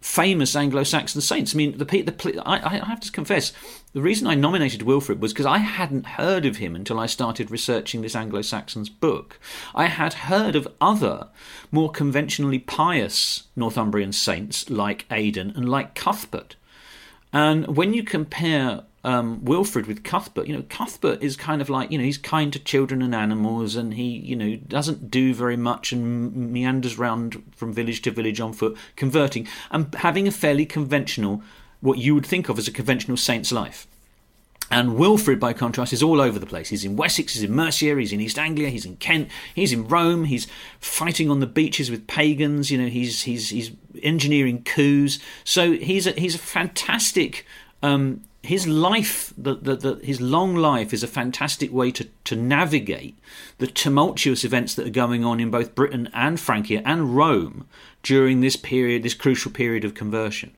famous 0.02 0.54
Anglo-Saxon 0.56 1.20
saints. 1.20 1.54
I 1.54 1.56
mean, 1.56 1.78
the, 1.78 1.84
the 1.84 2.42
I, 2.44 2.74
I 2.74 2.84
have 2.84 3.00
to 3.00 3.12
confess, 3.12 3.52
the 3.92 4.02
reason 4.02 4.26
I 4.26 4.34
nominated 4.34 4.82
Wilfrid 4.82 5.22
was 5.22 5.32
because 5.32 5.46
I 5.46 5.58
hadn't 5.58 6.06
heard 6.06 6.44
of 6.44 6.56
him 6.56 6.74
until 6.74 6.98
I 6.98 7.06
started 7.06 7.50
researching 7.50 8.02
this 8.02 8.16
Anglo-Saxons 8.16 8.88
book. 8.88 9.38
I 9.74 9.86
had 9.86 10.14
heard 10.14 10.56
of 10.56 10.68
other, 10.80 11.28
more 11.70 11.90
conventionally 11.90 12.58
pious 12.58 13.44
Northumbrian 13.54 14.12
saints 14.12 14.68
like 14.68 15.06
Aidan 15.10 15.52
and 15.54 15.68
like 15.68 15.94
Cuthbert. 15.94 16.56
And 17.32 17.76
when 17.76 17.94
you 17.94 18.02
compare 18.02 18.82
um, 19.04 19.44
Wilfrid 19.44 19.86
with 19.86 20.04
Cuthbert, 20.04 20.46
you 20.46 20.54
know, 20.54 20.64
Cuthbert 20.68 21.22
is 21.22 21.36
kind 21.36 21.60
of 21.60 21.68
like, 21.68 21.90
you 21.90 21.98
know, 21.98 22.04
he's 22.04 22.18
kind 22.18 22.52
to 22.52 22.58
children 22.58 23.02
and 23.02 23.14
animals 23.14 23.74
and 23.74 23.94
he, 23.94 24.04
you 24.04 24.36
know, 24.36 24.56
doesn't 24.68 25.10
do 25.10 25.34
very 25.34 25.56
much 25.56 25.92
and 25.92 26.52
meanders 26.52 26.98
round 26.98 27.42
from 27.56 27.72
village 27.72 28.02
to 28.02 28.12
village 28.12 28.40
on 28.40 28.52
foot, 28.52 28.76
converting 28.94 29.48
and 29.70 29.92
having 29.96 30.28
a 30.28 30.30
fairly 30.30 30.64
conventional, 30.64 31.42
what 31.80 31.98
you 31.98 32.14
would 32.14 32.26
think 32.26 32.48
of 32.48 32.58
as 32.58 32.68
a 32.68 32.72
conventional 32.72 33.16
saint's 33.16 33.50
life. 33.50 33.88
And 34.70 34.96
Wilfrid, 34.96 35.38
by 35.38 35.52
contrast, 35.52 35.92
is 35.92 36.02
all 36.02 36.18
over 36.18 36.38
the 36.38 36.46
place. 36.46 36.70
He's 36.70 36.84
in 36.84 36.96
Wessex, 36.96 37.34
he's 37.34 37.42
in 37.42 37.54
Mercia, 37.54 37.94
he's 37.96 38.12
in 38.12 38.22
East 38.22 38.38
Anglia, 38.38 38.70
he's 38.70 38.86
in 38.86 38.96
Kent, 38.96 39.28
he's 39.54 39.72
in 39.72 39.86
Rome, 39.86 40.24
he's 40.24 40.46
fighting 40.80 41.28
on 41.28 41.40
the 41.40 41.46
beaches 41.46 41.90
with 41.90 42.06
pagans, 42.06 42.70
you 42.70 42.78
know, 42.78 42.88
he's 42.88 43.22
he's 43.22 43.50
he's 43.50 43.72
engineering 44.02 44.62
coups. 44.62 45.18
So 45.44 45.72
he's 45.72 46.06
a, 46.06 46.12
he's 46.12 46.36
a 46.36 46.38
fantastic 46.38 47.44
um, 47.82 48.22
his 48.42 48.66
life, 48.66 49.32
the, 49.36 49.54
the, 49.54 49.76
the, 49.76 49.94
his 50.02 50.20
long 50.20 50.56
life, 50.56 50.92
is 50.92 51.04
a 51.04 51.08
fantastic 51.08 51.72
way 51.72 51.92
to, 51.92 52.08
to 52.24 52.34
navigate 52.34 53.16
the 53.58 53.68
tumultuous 53.68 54.44
events 54.44 54.74
that 54.74 54.86
are 54.86 54.90
going 54.90 55.24
on 55.24 55.38
in 55.38 55.50
both 55.50 55.76
Britain 55.76 56.08
and 56.12 56.40
Francia 56.40 56.82
and 56.84 57.16
Rome 57.16 57.68
during 58.02 58.40
this 58.40 58.56
period, 58.56 59.04
this 59.04 59.14
crucial 59.14 59.52
period 59.52 59.84
of 59.84 59.94
conversion. 59.94 60.52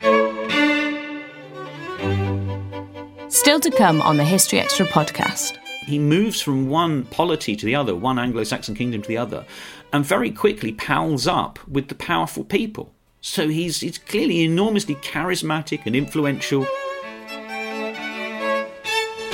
Still 3.28 3.60
to 3.60 3.70
come 3.70 4.00
on 4.00 4.16
the 4.16 4.24
History 4.24 4.60
Extra 4.60 4.86
podcast. 4.86 5.58
He 5.84 5.98
moves 5.98 6.40
from 6.40 6.70
one 6.70 7.04
polity 7.04 7.54
to 7.54 7.66
the 7.66 7.74
other, 7.74 7.94
one 7.94 8.18
Anglo 8.18 8.44
Saxon 8.44 8.74
kingdom 8.74 9.02
to 9.02 9.08
the 9.08 9.18
other, 9.18 9.44
and 9.92 10.06
very 10.06 10.30
quickly 10.30 10.72
pals 10.72 11.26
up 11.26 11.58
with 11.68 11.88
the 11.88 11.94
powerful 11.94 12.44
people. 12.44 12.94
So 13.20 13.48
he's, 13.48 13.80
he's 13.80 13.98
clearly 13.98 14.42
enormously 14.42 14.94
charismatic 14.94 15.84
and 15.84 15.94
influential. 15.94 16.66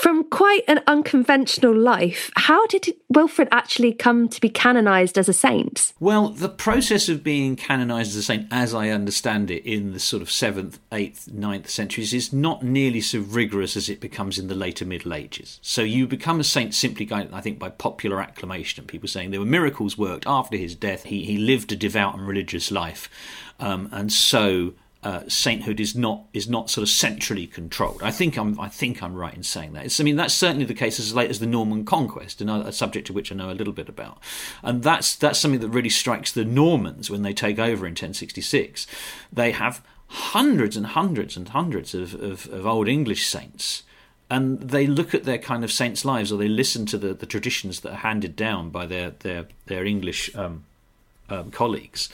From 0.00 0.22
quite 0.22 0.62
an 0.68 0.80
unconventional 0.86 1.74
life, 1.76 2.30
how 2.36 2.68
did 2.68 2.94
Wilfrid 3.08 3.48
actually 3.50 3.92
come 3.92 4.28
to 4.28 4.40
be 4.40 4.48
canonised 4.48 5.18
as 5.18 5.28
a 5.28 5.32
saint? 5.32 5.92
Well, 5.98 6.28
the 6.28 6.48
process 6.48 7.08
of 7.08 7.24
being 7.24 7.56
canonised 7.56 8.10
as 8.10 8.16
a 8.16 8.22
saint, 8.22 8.46
as 8.52 8.74
I 8.74 8.90
understand 8.90 9.50
it, 9.50 9.66
in 9.66 9.94
the 9.94 9.98
sort 9.98 10.22
of 10.22 10.28
7th, 10.28 10.78
8th, 10.92 11.28
9th 11.30 11.68
centuries, 11.68 12.14
is 12.14 12.32
not 12.32 12.62
nearly 12.62 13.00
so 13.00 13.18
rigorous 13.18 13.76
as 13.76 13.88
it 13.88 13.98
becomes 13.98 14.38
in 14.38 14.46
the 14.46 14.54
later 14.54 14.84
Middle 14.84 15.14
Ages. 15.14 15.58
So 15.62 15.82
you 15.82 16.06
become 16.06 16.38
a 16.38 16.44
saint 16.44 16.76
simply, 16.76 17.08
I 17.10 17.40
think, 17.40 17.58
by 17.58 17.70
popular 17.70 18.20
acclamation, 18.20 18.82
and 18.82 18.88
people 18.88 19.08
saying 19.08 19.32
there 19.32 19.40
were 19.40 19.46
miracles 19.46 19.98
worked 19.98 20.28
after 20.28 20.56
his 20.56 20.76
death. 20.76 21.04
He, 21.04 21.24
he 21.24 21.38
lived 21.38 21.72
a 21.72 21.76
devout 21.76 22.16
and 22.16 22.24
religious 22.24 22.70
life. 22.70 23.10
Um, 23.58 23.88
and 23.90 24.12
so 24.12 24.74
uh, 25.02 25.20
sainthood 25.28 25.78
is 25.78 25.94
not 25.94 26.24
is 26.32 26.48
not 26.48 26.70
sort 26.70 26.82
of 26.82 26.88
centrally 26.88 27.46
controlled. 27.46 28.02
I 28.02 28.10
think 28.10 28.36
I'm 28.36 28.58
I 28.58 28.68
think 28.68 29.02
I'm 29.02 29.14
right 29.14 29.34
in 29.34 29.42
saying 29.42 29.74
that. 29.74 29.86
It's, 29.86 30.00
I 30.00 30.04
mean 30.04 30.16
that's 30.16 30.34
certainly 30.34 30.64
the 30.64 30.74
case 30.74 30.98
as 30.98 31.14
late 31.14 31.30
as 31.30 31.38
the 31.38 31.46
Norman 31.46 31.84
conquest, 31.84 32.40
a 32.40 32.72
subject 32.72 33.06
to 33.06 33.12
which 33.12 33.30
I 33.30 33.36
know 33.36 33.50
a 33.50 33.52
little 33.52 33.72
bit 33.72 33.88
about, 33.88 34.18
and 34.62 34.82
that's 34.82 35.14
that's 35.14 35.38
something 35.38 35.60
that 35.60 35.68
really 35.68 35.88
strikes 35.88 36.32
the 36.32 36.44
Normans 36.44 37.10
when 37.10 37.22
they 37.22 37.32
take 37.32 37.58
over 37.58 37.86
in 37.86 37.92
1066. 37.92 38.86
They 39.32 39.52
have 39.52 39.82
hundreds 40.08 40.76
and 40.76 40.86
hundreds 40.86 41.36
and 41.36 41.48
hundreds 41.50 41.94
of, 41.94 42.14
of, 42.14 42.46
of 42.46 42.66
old 42.66 42.88
English 42.88 43.26
saints 43.26 43.82
and 44.30 44.60
they 44.60 44.86
look 44.86 45.14
at 45.14 45.24
their 45.24 45.38
kind 45.38 45.64
of 45.64 45.72
saints' 45.72 46.04
lives, 46.04 46.30
or 46.30 46.38
they 46.38 46.48
listen 46.48 46.86
to 46.86 46.98
the, 46.98 47.14
the 47.14 47.26
traditions 47.26 47.80
that 47.80 47.92
are 47.92 47.96
handed 47.96 48.36
down 48.36 48.70
by 48.70 48.84
their 48.86 49.10
their 49.20 49.46
their 49.66 49.84
English 49.84 50.34
um, 50.34 50.64
um, 51.30 51.50
colleagues, 51.50 52.08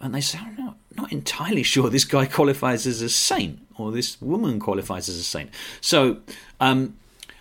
and 0.00 0.14
they 0.14 0.20
say, 0.20 0.38
"I'm 0.38 0.56
not 0.56 0.76
not 0.96 1.12
entirely 1.12 1.62
sure 1.62 1.90
this 1.90 2.04
guy 2.04 2.26
qualifies 2.26 2.86
as 2.86 3.02
a 3.02 3.08
saint 3.08 3.60
or 3.76 3.92
this 3.92 4.20
woman 4.20 4.58
qualifies 4.58 5.08
as 5.08 5.16
a 5.16 5.24
saint." 5.24 5.50
So. 5.80 6.18
Um, 6.60 6.96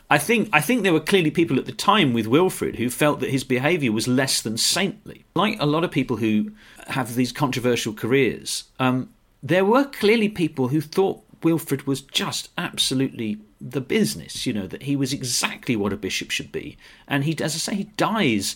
I 0.07 0.19
think 0.19 0.49
I 0.53 0.61
think 0.61 0.83
there 0.83 0.93
were 0.93 0.99
clearly 0.99 1.31
people 1.31 1.57
at 1.57 1.65
the 1.65 1.71
time 1.71 2.13
with 2.13 2.27
Wilfrid 2.27 2.75
who 2.75 2.91
felt 2.91 3.21
that 3.21 3.31
his 3.31 3.43
behaviour 3.43 3.91
was 3.91 4.07
less 4.07 4.39
than 4.39 4.55
saintly. 4.55 5.25
Like 5.33 5.59
a 5.59 5.65
lot 5.65 5.83
of 5.83 5.89
people 5.89 6.17
who 6.17 6.51
have 6.85 7.15
these 7.15 7.31
controversial 7.31 7.91
careers, 7.91 8.65
um, 8.77 9.09
there 9.41 9.65
were 9.65 9.85
clearly 9.85 10.29
people 10.29 10.67
who 10.67 10.79
thought 10.79 11.23
Wilfrid 11.41 11.87
was 11.87 12.01
just 12.01 12.49
absolutely 12.57 13.39
the 13.59 13.81
business, 13.81 14.45
you 14.45 14.53
know, 14.53 14.67
that 14.67 14.83
he 14.83 14.95
was 14.95 15.13
exactly 15.13 15.75
what 15.75 15.93
a 15.93 15.97
bishop 15.97 16.31
should 16.31 16.51
be. 16.51 16.77
And 17.07 17.23
he, 17.23 17.35
as 17.39 17.55
I 17.55 17.57
say, 17.57 17.75
he 17.75 17.83
dies 17.97 18.55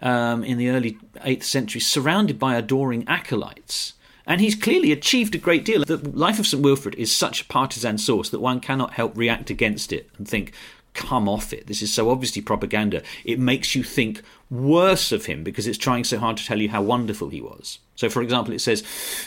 um, 0.00 0.44
in 0.44 0.58
the 0.58 0.70
early 0.70 0.98
8th 1.16 1.44
century 1.44 1.80
surrounded 1.80 2.38
by 2.38 2.56
adoring 2.56 3.04
acolytes. 3.06 3.94
And 4.26 4.42
he's 4.42 4.54
clearly 4.54 4.92
achieved 4.92 5.34
a 5.34 5.38
great 5.38 5.64
deal. 5.64 5.84
The 5.84 5.96
life 5.96 6.38
of 6.38 6.46
St. 6.46 6.62
Wilfrid 6.62 6.94
is 6.96 7.14
such 7.14 7.40
a 7.40 7.46
partisan 7.46 7.96
source 7.96 8.28
that 8.28 8.40
one 8.40 8.60
cannot 8.60 8.92
help 8.92 9.16
react 9.16 9.48
against 9.48 9.90
it 9.90 10.10
and 10.18 10.28
think, 10.28 10.52
come 10.98 11.28
off 11.28 11.52
it. 11.52 11.66
This 11.66 11.80
is 11.80 11.92
so 11.92 12.10
obviously 12.10 12.42
propaganda. 12.42 13.02
It 13.24 13.38
makes 13.38 13.74
you 13.74 13.82
think 13.82 14.22
worse 14.50 15.12
of 15.12 15.26
him 15.26 15.44
because 15.44 15.66
it's 15.66 15.78
trying 15.78 16.04
so 16.04 16.18
hard 16.18 16.36
to 16.38 16.44
tell 16.44 16.60
you 16.60 16.68
how 16.68 16.82
wonderful 16.82 17.28
he 17.28 17.40
was. 17.40 17.78
So, 17.94 18.10
for 18.10 18.20
example, 18.20 18.52
it 18.52 18.60
says, 18.60 18.82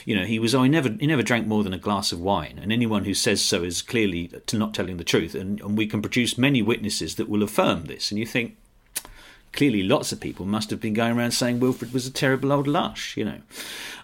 you 0.06 0.16
know, 0.16 0.26
he 0.26 0.38
was 0.38 0.54
oh, 0.54 0.64
he 0.64 0.70
never 0.70 0.90
he 1.00 1.08
never 1.08 1.24
drank 1.24 1.48
more 1.48 1.64
than 1.64 1.74
a 1.74 1.78
glass 1.78 2.12
of 2.12 2.20
wine, 2.20 2.60
and 2.62 2.72
anyone 2.72 3.06
who 3.06 3.14
says 3.14 3.42
so 3.42 3.64
is 3.64 3.82
clearly 3.82 4.32
not 4.54 4.74
telling 4.74 4.98
the 4.98 5.04
truth. 5.04 5.34
And, 5.34 5.60
and 5.62 5.78
we 5.78 5.88
can 5.88 6.02
produce 6.02 6.38
many 6.38 6.62
witnesses 6.62 7.16
that 7.16 7.30
will 7.30 7.44
affirm 7.44 7.86
this. 7.86 8.12
And 8.12 8.20
you 8.20 8.26
think, 8.26 8.58
clearly 9.54 9.84
lots 9.84 10.12
of 10.12 10.20
people 10.20 10.46
must 10.46 10.70
have 10.70 10.80
been 10.80 10.94
going 10.94 11.18
around 11.18 11.32
saying 11.32 11.60
Wilfrid 11.60 11.94
was 11.94 12.08
a 12.08 12.12
terrible 12.12 12.52
old 12.52 12.68
lush, 12.68 13.18
you 13.18 13.26
know. 13.26 13.40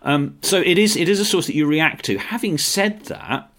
Um, 0.01 0.37
so 0.41 0.61
it 0.61 0.77
is 0.77 0.95
it 0.95 1.09
is 1.09 1.19
a 1.19 1.25
source 1.25 1.47
that 1.47 1.55
you 1.55 1.65
react 1.65 2.05
to. 2.05 2.17
Having 2.17 2.57
said 2.59 3.05
that, 3.05 3.49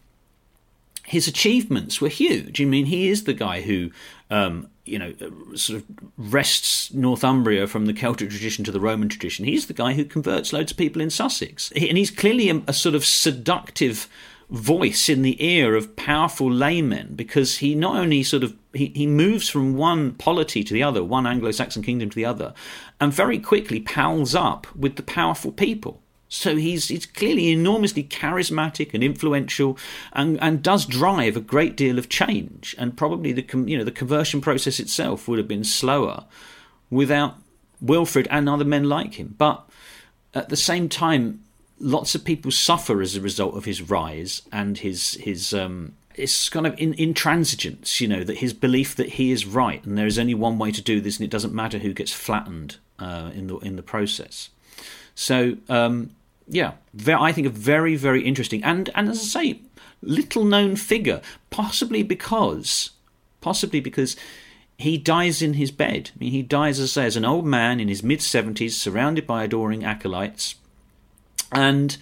his 1.04 1.26
achievements 1.26 2.00
were 2.00 2.08
huge. 2.08 2.60
I 2.60 2.64
mean, 2.64 2.86
he 2.86 3.08
is 3.08 3.24
the 3.24 3.32
guy 3.32 3.62
who, 3.62 3.90
um, 4.30 4.68
you 4.84 4.98
know, 4.98 5.14
sort 5.54 5.80
of 5.80 5.84
wrests 6.18 6.92
Northumbria 6.92 7.66
from 7.66 7.86
the 7.86 7.94
Celtic 7.94 8.30
tradition 8.30 8.64
to 8.64 8.72
the 8.72 8.80
Roman 8.80 9.08
tradition. 9.08 9.46
He's 9.46 9.66
the 9.66 9.74
guy 9.74 9.94
who 9.94 10.04
converts 10.04 10.52
loads 10.52 10.70
of 10.70 10.76
people 10.76 11.00
in 11.00 11.10
Sussex, 11.10 11.72
and 11.72 11.96
he's 11.96 12.10
clearly 12.10 12.50
a, 12.50 12.62
a 12.66 12.72
sort 12.74 12.94
of 12.94 13.04
seductive 13.04 14.06
voice 14.50 15.08
in 15.08 15.22
the 15.22 15.44
ear 15.44 15.74
of 15.76 15.94
powerful 15.94 16.50
laymen 16.50 17.14
because 17.14 17.58
he 17.58 17.74
not 17.74 17.96
only 17.96 18.22
sort 18.22 18.42
of 18.42 18.56
he, 18.72 18.86
he 18.94 19.06
moves 19.06 19.48
from 19.48 19.76
one 19.76 20.12
polity 20.12 20.64
to 20.64 20.72
the 20.72 20.82
other, 20.82 21.04
one 21.04 21.26
Anglo-Saxon 21.26 21.82
kingdom 21.82 22.10
to 22.10 22.16
the 22.16 22.24
other, 22.24 22.54
and 23.00 23.12
very 23.12 23.38
quickly 23.38 23.80
pals 23.80 24.34
up 24.34 24.66
with 24.74 24.96
the 24.96 25.02
powerful 25.02 25.52
people. 25.52 26.00
So 26.28 26.56
he's 26.56 26.88
he's 26.88 27.06
clearly 27.06 27.48
enormously 27.48 28.04
charismatic 28.04 28.92
and 28.94 29.02
influential, 29.02 29.78
and, 30.12 30.40
and 30.42 30.62
does 30.62 30.84
drive 30.86 31.36
a 31.36 31.40
great 31.40 31.76
deal 31.76 31.98
of 31.98 32.08
change. 32.08 32.74
And 32.78 32.96
probably 32.96 33.32
the 33.32 33.46
you 33.66 33.78
know 33.78 33.84
the 33.84 33.90
conversion 33.90 34.40
process 34.40 34.78
itself 34.78 35.26
would 35.26 35.38
have 35.38 35.48
been 35.48 35.64
slower 35.64 36.24
without 36.90 37.36
Wilfrid 37.80 38.28
and 38.30 38.48
other 38.48 38.64
men 38.64 38.84
like 38.84 39.14
him. 39.14 39.34
But 39.38 39.68
at 40.34 40.48
the 40.50 40.56
same 40.56 40.88
time, 40.88 41.44
lots 41.80 42.14
of 42.14 42.24
people 42.24 42.50
suffer 42.50 43.00
as 43.00 43.16
a 43.16 43.20
result 43.20 43.56
of 43.56 43.64
his 43.64 43.82
rise 43.82 44.42
and 44.52 44.78
his 44.78 45.14
his 45.14 45.52
um, 45.54 45.94
it's 46.14 46.48
kind 46.48 46.66
of 46.66 46.78
in, 46.78 46.94
intransigence, 46.94 48.00
you 48.00 48.08
know, 48.08 48.24
that 48.24 48.38
his 48.38 48.52
belief 48.52 48.96
that 48.96 49.10
he 49.10 49.30
is 49.30 49.46
right 49.46 49.84
and 49.84 49.96
there 49.96 50.06
is 50.06 50.18
only 50.18 50.34
one 50.34 50.58
way 50.58 50.72
to 50.72 50.82
do 50.82 51.00
this, 51.00 51.18
and 51.18 51.24
it 51.24 51.30
doesn't 51.30 51.54
matter 51.54 51.78
who 51.78 51.92
gets 51.92 52.12
flattened 52.12 52.76
uh, 52.98 53.30
in 53.34 53.46
the 53.46 53.56
in 53.58 53.76
the 53.76 53.82
process. 53.82 54.50
So 55.14 55.56
um, 55.68 56.10
yeah, 56.48 56.72
I 57.06 57.32
think 57.32 57.46
a 57.46 57.50
very, 57.50 57.96
very 57.96 58.22
interesting 58.22 58.64
and 58.64 58.90
and 58.94 59.08
as 59.08 59.20
I 59.20 59.42
say, 59.42 59.60
little 60.02 60.44
known 60.44 60.76
figure, 60.76 61.20
possibly 61.50 62.02
because, 62.02 62.90
possibly 63.40 63.80
because 63.80 64.16
he 64.76 64.96
dies 64.96 65.42
in 65.42 65.54
his 65.54 65.72
bed. 65.72 66.10
I 66.14 66.18
mean, 66.20 66.30
he 66.30 66.42
dies, 66.42 66.78
as 66.78 66.96
I 66.96 67.02
say, 67.02 67.06
as 67.06 67.16
an 67.16 67.24
old 67.24 67.44
man 67.44 67.80
in 67.80 67.88
his 67.88 68.02
mid 68.02 68.22
seventies, 68.22 68.76
surrounded 68.76 69.26
by 69.26 69.44
adoring 69.44 69.84
acolytes, 69.84 70.54
and 71.52 71.96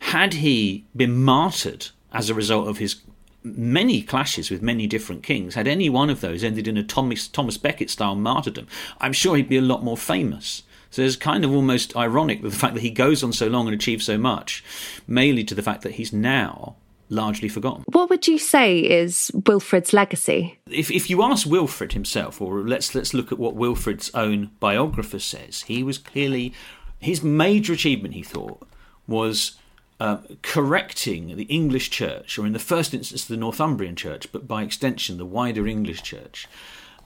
had 0.00 0.34
he 0.34 0.84
been 0.94 1.22
martyred 1.22 1.88
as 2.12 2.30
a 2.30 2.34
result 2.34 2.68
of 2.68 2.78
his 2.78 2.96
many 3.42 4.02
clashes 4.02 4.50
with 4.50 4.62
many 4.62 4.86
different 4.86 5.22
kings, 5.22 5.54
had 5.54 5.68
any 5.68 5.88
one 5.88 6.10
of 6.10 6.20
those 6.20 6.44
ended 6.44 6.68
in 6.68 6.76
a 6.76 6.82
Thomas, 6.82 7.28
Thomas 7.28 7.56
Becket 7.56 7.90
style 7.90 8.14
martyrdom, 8.14 8.66
I'm 9.00 9.12
sure 9.12 9.36
he'd 9.36 9.48
be 9.48 9.56
a 9.56 9.62
lot 9.62 9.84
more 9.84 9.96
famous. 9.96 10.62
So 10.90 11.02
it's 11.02 11.16
kind 11.16 11.44
of 11.44 11.52
almost 11.52 11.96
ironic 11.96 12.42
that 12.42 12.48
the 12.48 12.56
fact 12.56 12.74
that 12.74 12.80
he 12.80 12.90
goes 12.90 13.22
on 13.22 13.32
so 13.32 13.46
long 13.46 13.66
and 13.66 13.74
achieves 13.74 14.06
so 14.06 14.16
much 14.16 14.64
lead 15.06 15.48
to 15.48 15.54
the 15.54 15.62
fact 15.62 15.82
that 15.82 15.92
he's 15.92 16.12
now 16.12 16.76
largely 17.10 17.48
forgotten. 17.48 17.84
What 17.88 18.10
would 18.10 18.26
you 18.26 18.38
say 18.38 18.78
is 18.78 19.30
Wilfrid's 19.34 19.92
legacy? 19.92 20.58
If, 20.70 20.90
if 20.90 21.10
you 21.10 21.22
ask 21.22 21.46
Wilfrid 21.46 21.92
himself, 21.92 22.40
or 22.40 22.60
let's 22.60 22.94
let's 22.94 23.14
look 23.14 23.32
at 23.32 23.38
what 23.38 23.54
Wilfrid's 23.54 24.10
own 24.14 24.50
biographer 24.60 25.18
says, 25.18 25.62
he 25.62 25.82
was 25.82 25.98
clearly 25.98 26.52
his 26.98 27.22
major 27.22 27.72
achievement. 27.74 28.14
He 28.14 28.22
thought 28.22 28.66
was 29.08 29.56
uh, 29.98 30.18
correcting 30.42 31.36
the 31.36 31.44
English 31.44 31.90
Church, 31.90 32.38
or 32.38 32.46
in 32.46 32.52
the 32.52 32.58
first 32.60 32.94
instance 32.94 33.24
the 33.24 33.36
Northumbrian 33.36 33.96
Church, 33.96 34.30
but 34.30 34.46
by 34.46 34.62
extension 34.62 35.18
the 35.18 35.24
wider 35.24 35.66
English 35.66 36.02
Church, 36.02 36.46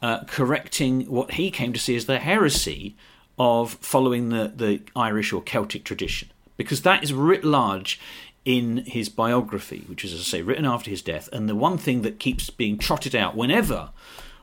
uh, 0.03 0.25
correcting 0.25 1.03
what 1.03 1.33
he 1.33 1.51
came 1.51 1.73
to 1.73 1.81
see 1.81 1.97
as 1.97 2.07
the 2.07 2.19
heresy 2.19 2.95
of 3.39 3.75
following 3.75 4.29
the, 4.29 4.53
the 4.55 4.83
Irish 4.95 5.33
or 5.33 5.41
Celtic 5.43 5.85
tradition, 5.85 6.29
because 6.59 6.83
that 6.83 7.03
is 7.03 7.15
writ 7.15 7.45
large 7.45 7.99
in 8.45 8.79
his 8.79 9.09
biography, 9.09 9.85
which 9.87 10.05
is, 10.05 10.13
as 10.13 10.21
I 10.21 10.25
say, 10.25 10.43
written 10.43 10.65
after 10.65 10.91
his 10.91 11.01
death. 11.01 11.29
And 11.33 11.49
the 11.49 11.55
one 11.55 11.79
thing 11.79 12.03
that 12.03 12.19
keeps 12.19 12.51
being 12.51 12.77
trotted 12.77 13.15
out 13.15 13.37
whenever 13.37 13.91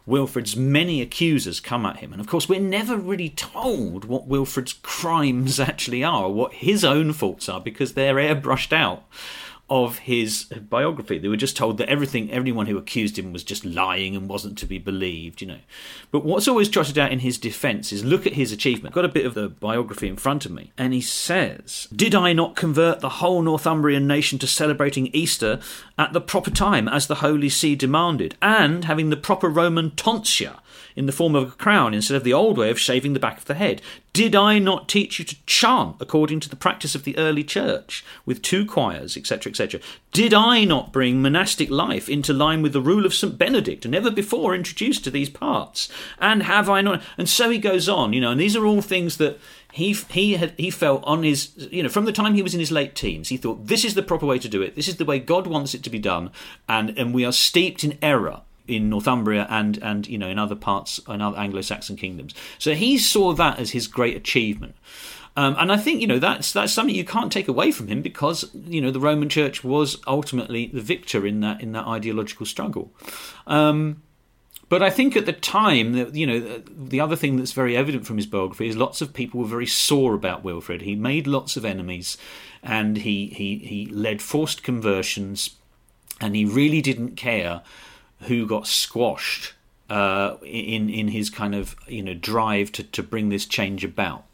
Wilfrid's 0.09 0.55
many 0.55 1.01
accusers 1.01 1.59
come 1.59 1.85
at 1.85 1.97
him, 1.97 2.11
and 2.11 2.19
of 2.19 2.27
course, 2.27 2.49
we're 2.49 2.59
never 2.59 2.97
really 2.97 3.29
told 3.29 4.05
what 4.05 4.27
Wilfrid's 4.27 4.73
crimes 4.73 5.59
actually 5.59 6.03
are, 6.03 6.29
what 6.29 6.53
his 6.53 6.83
own 6.83 7.13
faults 7.13 7.47
are, 7.47 7.61
because 7.61 7.93
they're 7.93 8.15
airbrushed 8.15 8.73
out 8.73 9.03
of 9.69 9.99
his 9.99 10.45
biography. 10.45 11.17
They 11.17 11.27
were 11.27 11.37
just 11.37 11.57
told 11.57 11.77
that 11.77 11.89
everything, 11.89 12.31
everyone 12.31 12.67
who 12.67 12.77
accused 12.77 13.17
him 13.17 13.31
was 13.33 13.43
just 13.43 13.65
lying 13.65 14.15
and 14.15 14.27
wasn't 14.27 14.57
to 14.59 14.65
be 14.65 14.77
believed, 14.77 15.41
you 15.41 15.47
know. 15.47 15.59
But 16.11 16.25
what's 16.25 16.47
always 16.47 16.69
trotted 16.69 16.97
out 16.97 17.11
in 17.11 17.19
his 17.19 17.37
defence 17.37 17.91
is 17.91 18.03
look 18.03 18.25
at 18.25 18.33
his 18.33 18.51
achievement. 18.51 18.91
I've 18.91 18.95
got 18.95 19.05
a 19.05 19.09
bit 19.09 19.25
of 19.25 19.33
the 19.33 19.49
biography 19.49 20.07
in 20.07 20.17
front 20.17 20.45
of 20.45 20.51
me, 20.51 20.71
and 20.77 20.93
he 20.93 21.01
says, 21.01 21.87
Did 21.95 22.15
I 22.15 22.33
not 22.33 22.55
convert 22.55 22.99
the 22.99 23.09
whole 23.09 23.41
Northumbrian 23.41 24.07
nation 24.07 24.39
to 24.39 24.47
celebrating 24.47 25.07
Easter 25.07 25.59
at 25.97 26.13
the 26.13 26.21
proper 26.21 26.51
time, 26.51 26.87
as 26.87 27.07
the 27.07 27.15
Holy 27.15 27.49
See 27.49 27.75
demanded, 27.75 28.35
and 28.41 28.85
having 28.85 29.09
the 29.09 29.17
proper 29.17 29.49
Roman 29.49 29.91
tonsure? 29.91 30.57
In 30.99 31.05
the 31.05 31.13
form 31.13 31.33
of 31.33 31.47
a 31.47 31.55
crown 31.55 31.93
instead 31.93 32.17
of 32.17 32.25
the 32.25 32.33
old 32.33 32.57
way 32.57 32.69
of 32.69 32.77
shaving 32.77 33.13
the 33.13 33.21
back 33.21 33.37
of 33.37 33.45
the 33.45 33.53
head? 33.53 33.81
Did 34.11 34.35
I 34.35 34.59
not 34.59 34.89
teach 34.89 35.17
you 35.17 35.23
to 35.23 35.45
chant 35.45 35.95
according 36.01 36.41
to 36.41 36.49
the 36.49 36.57
practice 36.57 36.93
of 36.93 37.05
the 37.05 37.17
early 37.17 37.41
church, 37.41 38.03
with 38.25 38.41
two 38.41 38.65
choirs, 38.65 39.15
etc., 39.15 39.49
etc.? 39.49 39.79
Did 40.11 40.33
I 40.33 40.65
not 40.65 40.91
bring 40.91 41.21
monastic 41.21 41.69
life 41.69 42.09
into 42.09 42.33
line 42.33 42.61
with 42.61 42.73
the 42.73 42.81
rule 42.81 43.05
of 43.05 43.13
St. 43.13 43.37
Benedict, 43.37 43.87
never 43.87 44.11
before 44.11 44.53
introduced 44.53 45.05
to 45.05 45.09
these 45.09 45.29
parts? 45.29 45.87
And 46.19 46.43
have 46.43 46.69
I 46.69 46.81
not? 46.81 47.01
And 47.17 47.29
so 47.29 47.49
he 47.49 47.59
goes 47.59 47.87
on, 47.87 48.11
you 48.11 48.19
know, 48.19 48.31
and 48.31 48.41
these 48.41 48.57
are 48.57 48.65
all 48.65 48.81
things 48.81 49.15
that 49.17 49.39
he 49.71 49.93
he 49.93 50.33
had 50.33 50.53
he 50.57 50.69
felt 50.69 51.01
on 51.05 51.23
his 51.23 51.69
you 51.71 51.81
know 51.81 51.89
from 51.89 52.03
the 52.05 52.11
time 52.11 52.33
he 52.33 52.41
was 52.41 52.53
in 52.53 52.59
his 52.59 52.71
late 52.71 52.95
teens 52.95 53.29
he 53.29 53.37
thought 53.37 53.67
this 53.67 53.85
is 53.85 53.93
the 53.93 54.01
proper 54.01 54.25
way 54.25 54.39
to 54.39 54.49
do 54.49 54.63
it 54.63 54.75
this 54.75 54.87
is 54.87 54.95
the 54.95 55.05
way 55.05 55.19
God 55.19 55.45
wants 55.45 55.75
it 55.75 55.83
to 55.83 55.91
be 55.91 55.99
done 55.99 56.31
and 56.67 56.97
and 56.97 57.13
we 57.13 57.23
are 57.23 57.31
steeped 57.31 57.83
in 57.83 57.95
error 58.01 58.41
in 58.69 58.89
Northumbria 58.89 59.47
and 59.49 59.77
and 59.81 60.07
you 60.07 60.17
know 60.17 60.27
in 60.27 60.39
other 60.39 60.55
parts 60.55 60.99
in 61.07 61.21
other 61.21 61.37
Anglo-Saxon 61.37 61.95
kingdoms. 61.95 62.33
So 62.57 62.73
he 62.73 62.97
saw 62.97 63.33
that 63.33 63.59
as 63.59 63.71
his 63.71 63.87
great 63.87 64.15
achievement. 64.15 64.75
Um, 65.35 65.55
and 65.57 65.71
I 65.71 65.77
think 65.77 66.01
you 66.01 66.07
know 66.07 66.19
that's 66.19 66.51
that's 66.53 66.73
something 66.73 66.95
you 66.95 67.05
can't 67.05 67.31
take 67.31 67.47
away 67.47 67.71
from 67.71 67.87
him 67.87 68.01
because 68.01 68.49
you 68.53 68.81
know 68.81 68.91
the 68.91 68.99
Roman 68.99 69.29
Church 69.29 69.63
was 69.63 69.97
ultimately 70.07 70.67
the 70.67 70.81
victor 70.81 71.25
in 71.25 71.39
that 71.41 71.61
in 71.61 71.71
that 71.73 71.87
ideological 71.87 72.45
struggle. 72.45 72.91
Um, 73.47 74.01
but 74.69 74.83
I 74.83 74.91
think 74.91 75.17
at 75.17 75.25
the 75.25 75.33
time, 75.33 75.93
that 75.93 76.13
you 76.13 76.27
know, 76.27 76.61
the 76.67 77.01
other 77.01 77.15
thing 77.15 77.37
that's 77.37 77.53
very 77.53 77.75
evident 77.75 78.05
from 78.05 78.17
his 78.17 78.27
biography 78.27 78.67
is 78.67 78.77
lots 78.77 79.01
of 79.01 79.13
people 79.13 79.39
were 79.39 79.47
very 79.47 79.65
sore 79.65 80.13
about 80.13 80.43
Wilfrid. 80.43 80.81
He 80.81 80.95
made 80.95 81.25
lots 81.25 81.57
of 81.57 81.65
enemies, 81.65 82.17
and 82.61 82.97
he 82.97 83.27
he 83.27 83.57
he 83.57 83.87
led 83.87 84.21
forced 84.21 84.61
conversions, 84.61 85.51
and 86.21 86.35
he 86.35 86.45
really 86.45 86.81
didn't 86.81 87.15
care 87.15 87.63
who 88.21 88.45
got 88.45 88.67
squashed 88.67 89.53
uh, 89.89 90.35
in 90.43 90.89
in 90.89 91.09
his 91.09 91.29
kind 91.29 91.55
of 91.55 91.75
you 91.87 92.03
know 92.03 92.13
drive 92.13 92.71
to, 92.73 92.83
to 92.83 93.03
bring 93.03 93.29
this 93.29 93.45
change 93.45 93.83
about. 93.83 94.25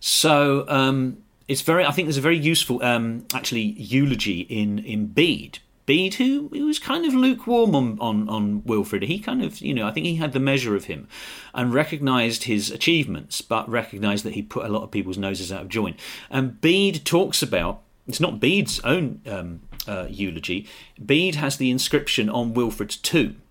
So 0.00 0.64
um, 0.68 1.18
it's 1.48 1.62
very 1.62 1.84
I 1.84 1.90
think 1.90 2.06
there's 2.06 2.16
a 2.16 2.22
very 2.22 2.38
useful 2.38 2.82
um, 2.82 3.26
actually 3.34 3.74
eulogy 3.78 4.40
in 4.40 4.78
in 4.78 5.06
Bede. 5.06 5.58
Bede, 5.86 6.14
who, 6.14 6.48
who 6.52 6.66
was 6.66 6.80
kind 6.80 7.06
of 7.06 7.14
lukewarm 7.14 7.76
on, 7.76 7.96
on, 8.00 8.28
on 8.28 8.62
Wilfrid, 8.64 9.04
he 9.04 9.20
kind 9.20 9.40
of, 9.40 9.60
you 9.60 9.72
know, 9.72 9.86
I 9.86 9.92
think 9.92 10.04
he 10.04 10.16
had 10.16 10.32
the 10.32 10.40
measure 10.40 10.74
of 10.74 10.86
him 10.86 11.06
and 11.54 11.72
recognised 11.72 12.42
his 12.42 12.72
achievements, 12.72 13.40
but 13.40 13.68
recognised 13.68 14.24
that 14.24 14.34
he 14.34 14.42
put 14.42 14.64
a 14.66 14.68
lot 14.68 14.82
of 14.82 14.90
people's 14.90 15.16
noses 15.16 15.52
out 15.52 15.62
of 15.62 15.68
joint. 15.68 15.96
And 16.28 16.60
Bede 16.60 17.04
talks 17.04 17.40
about, 17.40 17.82
it's 18.08 18.18
not 18.18 18.40
Bede's 18.40 18.80
own 18.80 19.20
um, 19.26 19.60
uh, 19.86 20.06
eulogy, 20.08 20.66
Bede 21.04 21.36
has 21.36 21.56
the 21.56 21.70
inscription 21.70 22.28
on 22.28 22.54
Wilfrid's 22.54 22.96
tomb, 22.96 23.42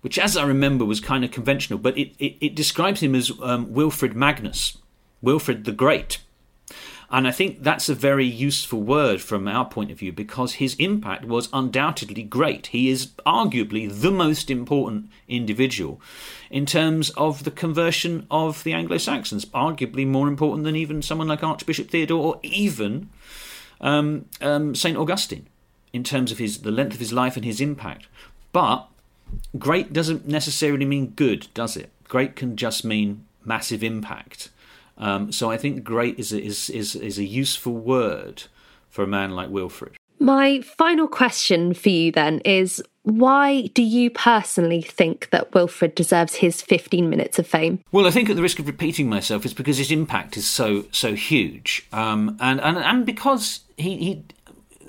which, 0.00 0.18
as 0.18 0.36
I 0.36 0.44
remember, 0.44 0.84
was 0.84 1.00
kind 1.00 1.24
of 1.24 1.30
conventional, 1.30 1.78
but 1.78 1.96
it, 1.96 2.14
it, 2.18 2.36
it 2.40 2.54
describes 2.54 3.02
him 3.02 3.14
as 3.14 3.32
um, 3.42 3.72
Wilfrid 3.72 4.14
Magnus, 4.14 4.78
Wilfrid 5.22 5.64
the 5.64 5.72
Great. 5.72 6.18
And 7.12 7.28
I 7.28 7.30
think 7.30 7.62
that's 7.62 7.90
a 7.90 7.94
very 7.94 8.24
useful 8.24 8.80
word 8.80 9.20
from 9.20 9.46
our 9.46 9.66
point 9.66 9.90
of 9.90 9.98
view 9.98 10.12
because 10.12 10.54
his 10.54 10.74
impact 10.76 11.26
was 11.26 11.50
undoubtedly 11.52 12.22
great. 12.22 12.68
He 12.68 12.88
is 12.88 13.08
arguably 13.26 13.92
the 13.92 14.10
most 14.10 14.50
important 14.50 15.10
individual 15.28 16.00
in 16.50 16.64
terms 16.64 17.10
of 17.10 17.44
the 17.44 17.50
conversion 17.50 18.26
of 18.30 18.64
the 18.64 18.72
Anglo 18.72 18.96
Saxons, 18.96 19.44
arguably 19.44 20.06
more 20.06 20.26
important 20.26 20.64
than 20.64 20.74
even 20.74 21.02
someone 21.02 21.28
like 21.28 21.44
Archbishop 21.44 21.90
Theodore 21.90 22.34
or 22.36 22.40
even 22.42 23.10
um, 23.82 24.24
um, 24.40 24.74
St. 24.74 24.96
Augustine 24.96 25.46
in 25.92 26.04
terms 26.04 26.32
of 26.32 26.38
his 26.38 26.58
the 26.62 26.70
length 26.70 26.94
of 26.94 27.00
his 27.00 27.12
life 27.12 27.36
and 27.36 27.44
his 27.44 27.60
impact. 27.60 28.06
But 28.52 28.86
great 29.58 29.92
doesn't 29.92 30.26
necessarily 30.26 30.84
mean 30.84 31.08
good, 31.08 31.48
does 31.54 31.76
it? 31.76 31.90
Great 32.08 32.36
can 32.36 32.56
just 32.56 32.84
mean 32.84 33.24
massive 33.44 33.82
impact. 33.82 34.50
Um, 34.98 35.32
so 35.32 35.50
I 35.50 35.56
think 35.56 35.82
great 35.82 36.18
is 36.18 36.32
a, 36.32 36.42
is, 36.42 36.70
is 36.70 36.94
is 36.94 37.18
a 37.18 37.24
useful 37.24 37.74
word 37.74 38.44
for 38.90 39.02
a 39.02 39.06
man 39.06 39.30
like 39.30 39.50
Wilfrid. 39.50 39.96
My 40.18 40.60
final 40.60 41.08
question 41.08 41.74
for 41.74 41.88
you 41.88 42.12
then 42.12 42.38
is 42.44 42.80
why 43.02 43.62
do 43.74 43.82
you 43.82 44.08
personally 44.10 44.80
think 44.80 45.30
that 45.30 45.52
Wilfrid 45.52 45.96
deserves 45.96 46.36
his 46.36 46.62
15 46.62 47.10
minutes 47.10 47.40
of 47.40 47.46
fame? 47.48 47.80
Well, 47.90 48.06
I 48.06 48.12
think 48.12 48.30
at 48.30 48.36
the 48.36 48.42
risk 48.42 48.60
of 48.60 48.68
repeating 48.68 49.08
myself, 49.08 49.44
it's 49.44 49.52
because 49.52 49.78
his 49.78 49.90
impact 49.90 50.36
is 50.36 50.46
so 50.46 50.84
so 50.92 51.14
huge, 51.14 51.88
um, 51.92 52.36
and 52.40 52.60
and 52.60 52.78
and 52.78 53.04
because 53.06 53.60
he 53.76 53.96
he. 53.96 54.24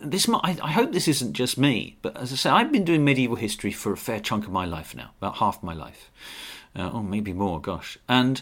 This 0.04 0.28
I, 0.30 0.58
I 0.62 0.72
hope 0.72 0.92
this 0.92 1.08
isn't 1.08 1.34
just 1.34 1.58
me, 1.58 1.98
but 2.02 2.18
as 2.18 2.34
I 2.34 2.36
say, 2.36 2.50
I've 2.50 2.72
been 2.72 2.84
doing 2.84 3.04
medieval 3.04 3.36
history 3.36 3.72
for 3.72 3.94
a 3.94 3.98
fair 3.98 4.20
chunk 4.20 4.46
of 4.46 4.52
my 4.52 4.66
life 4.66 4.96
now, 4.96 5.12
about 5.20 5.38
half 5.38 5.64
my 5.64 5.74
life, 5.74 6.12
uh, 6.76 6.90
or 6.90 7.04
maybe 7.04 7.34
more. 7.34 7.62
Gosh, 7.62 7.98
and 8.08 8.42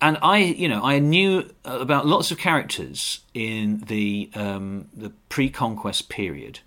and 0.00 0.16
I, 0.22 0.38
you 0.38 0.68
know, 0.68 0.82
I 0.82 0.98
knew 0.98 1.50
about 1.64 2.06
lots 2.06 2.30
of 2.30 2.38
characters 2.38 3.20
in 3.34 3.84
the 3.86 4.30
um, 4.34 4.88
the 4.94 5.10
pre-conquest 5.28 6.08
period. 6.08 6.60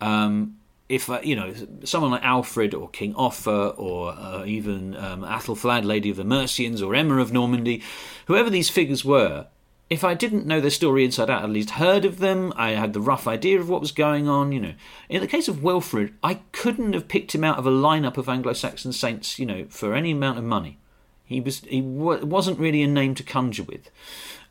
Um, 0.00 0.56
if 0.88 1.08
uh, 1.08 1.20
you 1.22 1.36
know 1.36 1.54
someone 1.84 2.10
like 2.10 2.24
Alfred 2.24 2.74
or 2.74 2.88
King 2.88 3.14
Offa 3.14 3.68
or 3.76 4.12
uh, 4.12 4.44
even 4.44 4.96
um, 4.96 5.22
Athelflaed, 5.22 5.84
Lady 5.84 6.10
of 6.10 6.16
the 6.16 6.24
Mercians, 6.24 6.82
or 6.82 6.94
Emma 6.94 7.18
of 7.18 7.32
Normandy, 7.32 7.82
whoever 8.26 8.50
these 8.50 8.68
figures 8.68 9.04
were, 9.04 9.46
if 9.90 10.04
I 10.04 10.14
didn't 10.14 10.46
know 10.46 10.60
their 10.60 10.70
story 10.70 11.04
inside 11.04 11.28
out, 11.28 11.42
at 11.42 11.50
least 11.50 11.70
heard 11.70 12.04
of 12.04 12.18
them, 12.20 12.52
I 12.56 12.70
had 12.70 12.92
the 12.92 13.00
rough 13.00 13.26
idea 13.26 13.58
of 13.58 13.68
what 13.68 13.80
was 13.80 13.90
going 13.90 14.28
on. 14.28 14.52
You 14.52 14.60
know, 14.60 14.74
in 15.08 15.20
the 15.20 15.26
case 15.26 15.48
of 15.48 15.64
Wilfrid, 15.64 16.14
I 16.22 16.34
couldn't 16.52 16.92
have 16.92 17.08
picked 17.08 17.34
him 17.34 17.42
out 17.42 17.58
of 17.58 17.66
a 17.66 17.70
lineup 17.70 18.16
of 18.16 18.28
Anglo-Saxon 18.28 18.92
saints, 18.92 19.40
you 19.40 19.46
know, 19.46 19.66
for 19.68 19.92
any 19.92 20.12
amount 20.12 20.38
of 20.38 20.44
money. 20.44 20.78
He 21.24 21.40
was 21.40 21.60
he 21.60 21.80
w- 21.80 22.24
wasn't 22.24 22.58
really 22.60 22.82
a 22.82 22.88
name 22.88 23.16
to 23.16 23.24
conjure 23.24 23.64
with. 23.64 23.90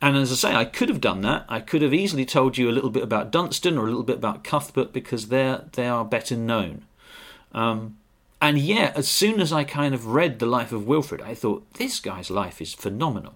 And 0.02 0.16
as 0.16 0.30
I 0.30 0.34
say, 0.34 0.54
I 0.54 0.64
could 0.66 0.90
have 0.90 1.00
done 1.00 1.22
that. 1.22 1.46
I 1.48 1.60
could 1.60 1.82
have 1.82 1.94
easily 1.94 2.26
told 2.26 2.58
you 2.58 2.70
a 2.70 2.72
little 2.72 2.90
bit 2.90 3.02
about 3.02 3.30
Dunstan 3.30 3.78
or 3.78 3.82
a 3.82 3.90
little 3.90 4.02
bit 4.02 4.16
about 4.16 4.44
Cuthbert 4.44 4.92
because 4.92 5.28
they're 5.28 5.64
they 5.72 5.88
are 5.88 6.04
better 6.04 6.36
known. 6.36 6.84
Um, 7.52 7.96
and 8.42 8.58
yet, 8.58 8.96
as 8.96 9.08
soon 9.08 9.40
as 9.40 9.52
I 9.52 9.64
kind 9.64 9.94
of 9.94 10.06
read 10.06 10.38
the 10.38 10.46
life 10.46 10.72
of 10.72 10.86
Wilfrid, 10.86 11.20
I 11.20 11.34
thought 11.34 11.70
this 11.74 12.00
guy's 12.00 12.30
life 12.30 12.62
is 12.62 12.72
phenomenal. 12.72 13.34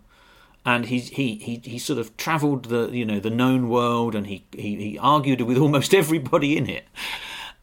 And 0.65 0.87
he 0.87 0.99
he 1.01 1.37
he 1.37 1.61
he 1.63 1.79
sort 1.79 1.99
of 1.99 2.17
travelled 2.17 2.67
the 2.67 2.89
you 2.91 3.05
know 3.05 3.21
the 3.21 3.31
known 3.31 3.69
world, 3.69 4.15
and 4.15 4.27
he 4.27 4.45
he, 4.53 4.77
he 4.77 4.99
argued 4.99 5.41
with 5.43 5.59
almost 5.65 5.95
everybody 5.95 6.57
in 6.57 6.69
it. 6.69 6.85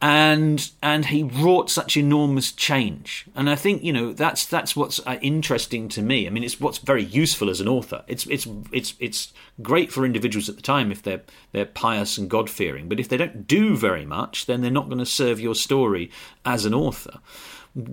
And 0.00 0.68
and 0.82 1.06
he 1.06 1.22
wrought 1.22 1.70
such 1.70 1.96
enormous 1.96 2.50
change. 2.50 3.26
And 3.36 3.48
i 3.48 3.54
think 3.54 3.84
you 3.84 3.92
know 3.92 4.12
that's 4.12 4.46
that's 4.46 4.74
what's 4.74 5.00
uh, 5.06 5.18
interesting 5.22 5.88
to 5.90 6.02
me. 6.02 6.26
I 6.26 6.30
mean 6.30 6.42
it's 6.42 6.60
what's 6.60 6.78
very 6.78 7.04
useful 7.04 7.48
as 7.50 7.60
an 7.60 7.68
author. 7.68 8.02
It's 8.08 8.26
it's 8.26 8.48
it's 8.72 8.94
it's 8.98 9.32
great 9.60 9.92
for 9.92 10.04
individuals 10.04 10.48
at 10.48 10.56
the 10.56 10.62
time 10.62 10.90
if 10.90 11.02
they're 11.02 11.22
they're 11.52 11.66
pious 11.66 12.16
and 12.16 12.30
god 12.30 12.48
fearing 12.48 12.88
but 12.88 12.98
if 12.98 13.08
they 13.08 13.16
don't 13.16 13.46
do 13.46 13.76
very 13.76 14.06
much 14.06 14.46
then 14.46 14.62
they're 14.62 14.70
not 14.70 14.86
going 14.86 14.98
to 14.98 15.06
serve 15.06 15.38
your 15.38 15.54
story 15.54 16.10
as 16.44 16.64
an 16.64 16.72
author 16.72 17.20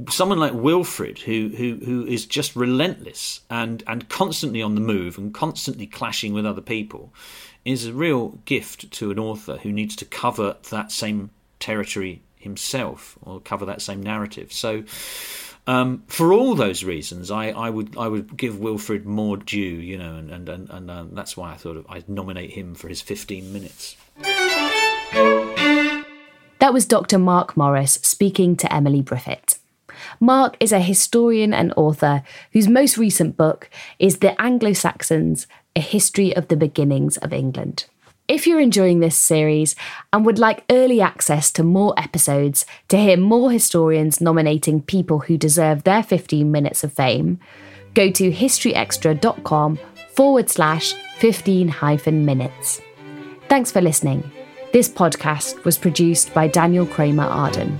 someone 0.10 0.40
like 0.40 0.54
Wilfrid, 0.54 1.20
who 1.20 1.50
who 1.56 1.80
who 1.84 2.06
is 2.06 2.26
just 2.26 2.56
relentless 2.56 3.42
and 3.50 3.84
and 3.88 4.10
constantly 4.10 4.62
on 4.62 4.76
the 4.76 4.82
move 4.82 5.18
and 5.18 5.34
constantly 5.34 5.88
clashing 5.88 6.34
with 6.34 6.46
other 6.46 6.62
people, 6.62 7.14
is 7.66 7.86
a 7.86 7.94
real 7.94 8.40
gift 8.46 8.92
to 8.92 9.12
an 9.12 9.20
author 9.20 9.58
who 9.58 9.72
needs 9.72 9.96
to 9.98 10.06
cover 10.06 10.58
that 10.70 10.92
same 10.92 11.30
territory 11.60 12.22
himself 12.36 13.18
or 13.22 13.40
cover 13.40 13.66
that 13.66 13.82
same 13.82 14.02
narrative. 14.02 14.52
So, 14.52 14.84
um, 15.68 16.04
for 16.08 16.34
all 16.34 16.56
those 16.56 16.84
reasons, 16.84 17.30
I, 17.30 17.50
I, 17.50 17.70
would 17.70 17.98
I 17.98 18.08
would 18.08 18.36
give 18.36 18.60
Wilfrid 18.60 19.06
more 19.06 19.38
due, 19.38 19.60
you 19.60 19.98
know, 19.98 20.16
and 20.16 20.32
and 20.32 20.50
and, 20.50 20.70
and 20.70 20.92
um, 20.92 21.10
that's 21.14 21.38
why 21.38 21.52
I 21.52 21.56
thought 21.56 21.86
I'd 21.88 22.10
nominate 22.10 22.52
him 22.52 22.76
for 22.76 22.88
his 22.88 23.02
15 23.02 23.54
minutes. 23.54 23.96
That 26.60 26.74
was 26.74 26.86
Dr. 26.86 27.18
Mark 27.18 27.56
Morris 27.56 27.94
speaking 28.02 28.58
to 28.58 28.74
Emily 28.74 29.02
Briffett. 29.02 29.58
Mark 30.20 30.56
is 30.60 30.72
a 30.72 30.80
historian 30.80 31.54
and 31.54 31.74
author 31.76 32.24
whose 32.54 32.68
most 32.68 32.98
recent 32.98 33.38
book 33.38 33.70
is 34.00 34.20
The 34.20 34.40
Anglo 34.42 34.74
Saxons 34.74 35.48
A 35.76 35.82
History 35.82 36.36
of 36.36 36.48
the 36.48 36.58
Beginnings 36.58 37.18
of 37.18 37.34
England. 37.34 37.86
If 38.28 38.46
you're 38.46 38.60
enjoying 38.60 39.00
this 39.00 39.16
series 39.18 39.76
and 40.14 40.24
would 40.26 40.38
like 40.38 40.64
early 40.70 41.02
access 41.02 41.52
to 41.54 41.64
more 41.64 41.96
episodes 41.98 42.66
to 42.90 42.98
hear 42.98 43.18
more 43.18 43.52
historians 43.52 44.22
nominating 44.22 44.84
people 44.84 45.20
who 45.20 45.36
deserve 45.36 45.84
their 45.84 46.04
15 46.04 46.52
minutes 46.52 46.84
of 46.84 46.94
fame, 46.94 47.40
go 47.96 48.12
to 48.12 48.32
historyextra.com 48.32 49.80
forward 50.14 50.50
slash 50.50 50.94
15 51.18 51.70
hyphen 51.70 52.24
minutes. 52.24 52.82
Thanks 53.48 53.72
for 53.72 53.82
listening. 53.82 54.32
This 54.74 54.88
podcast 54.88 55.64
was 55.66 55.80
produced 55.80 56.32
by 56.32 56.48
Daniel 56.48 56.86
Kramer 56.86 57.24
Arden. 57.24 57.80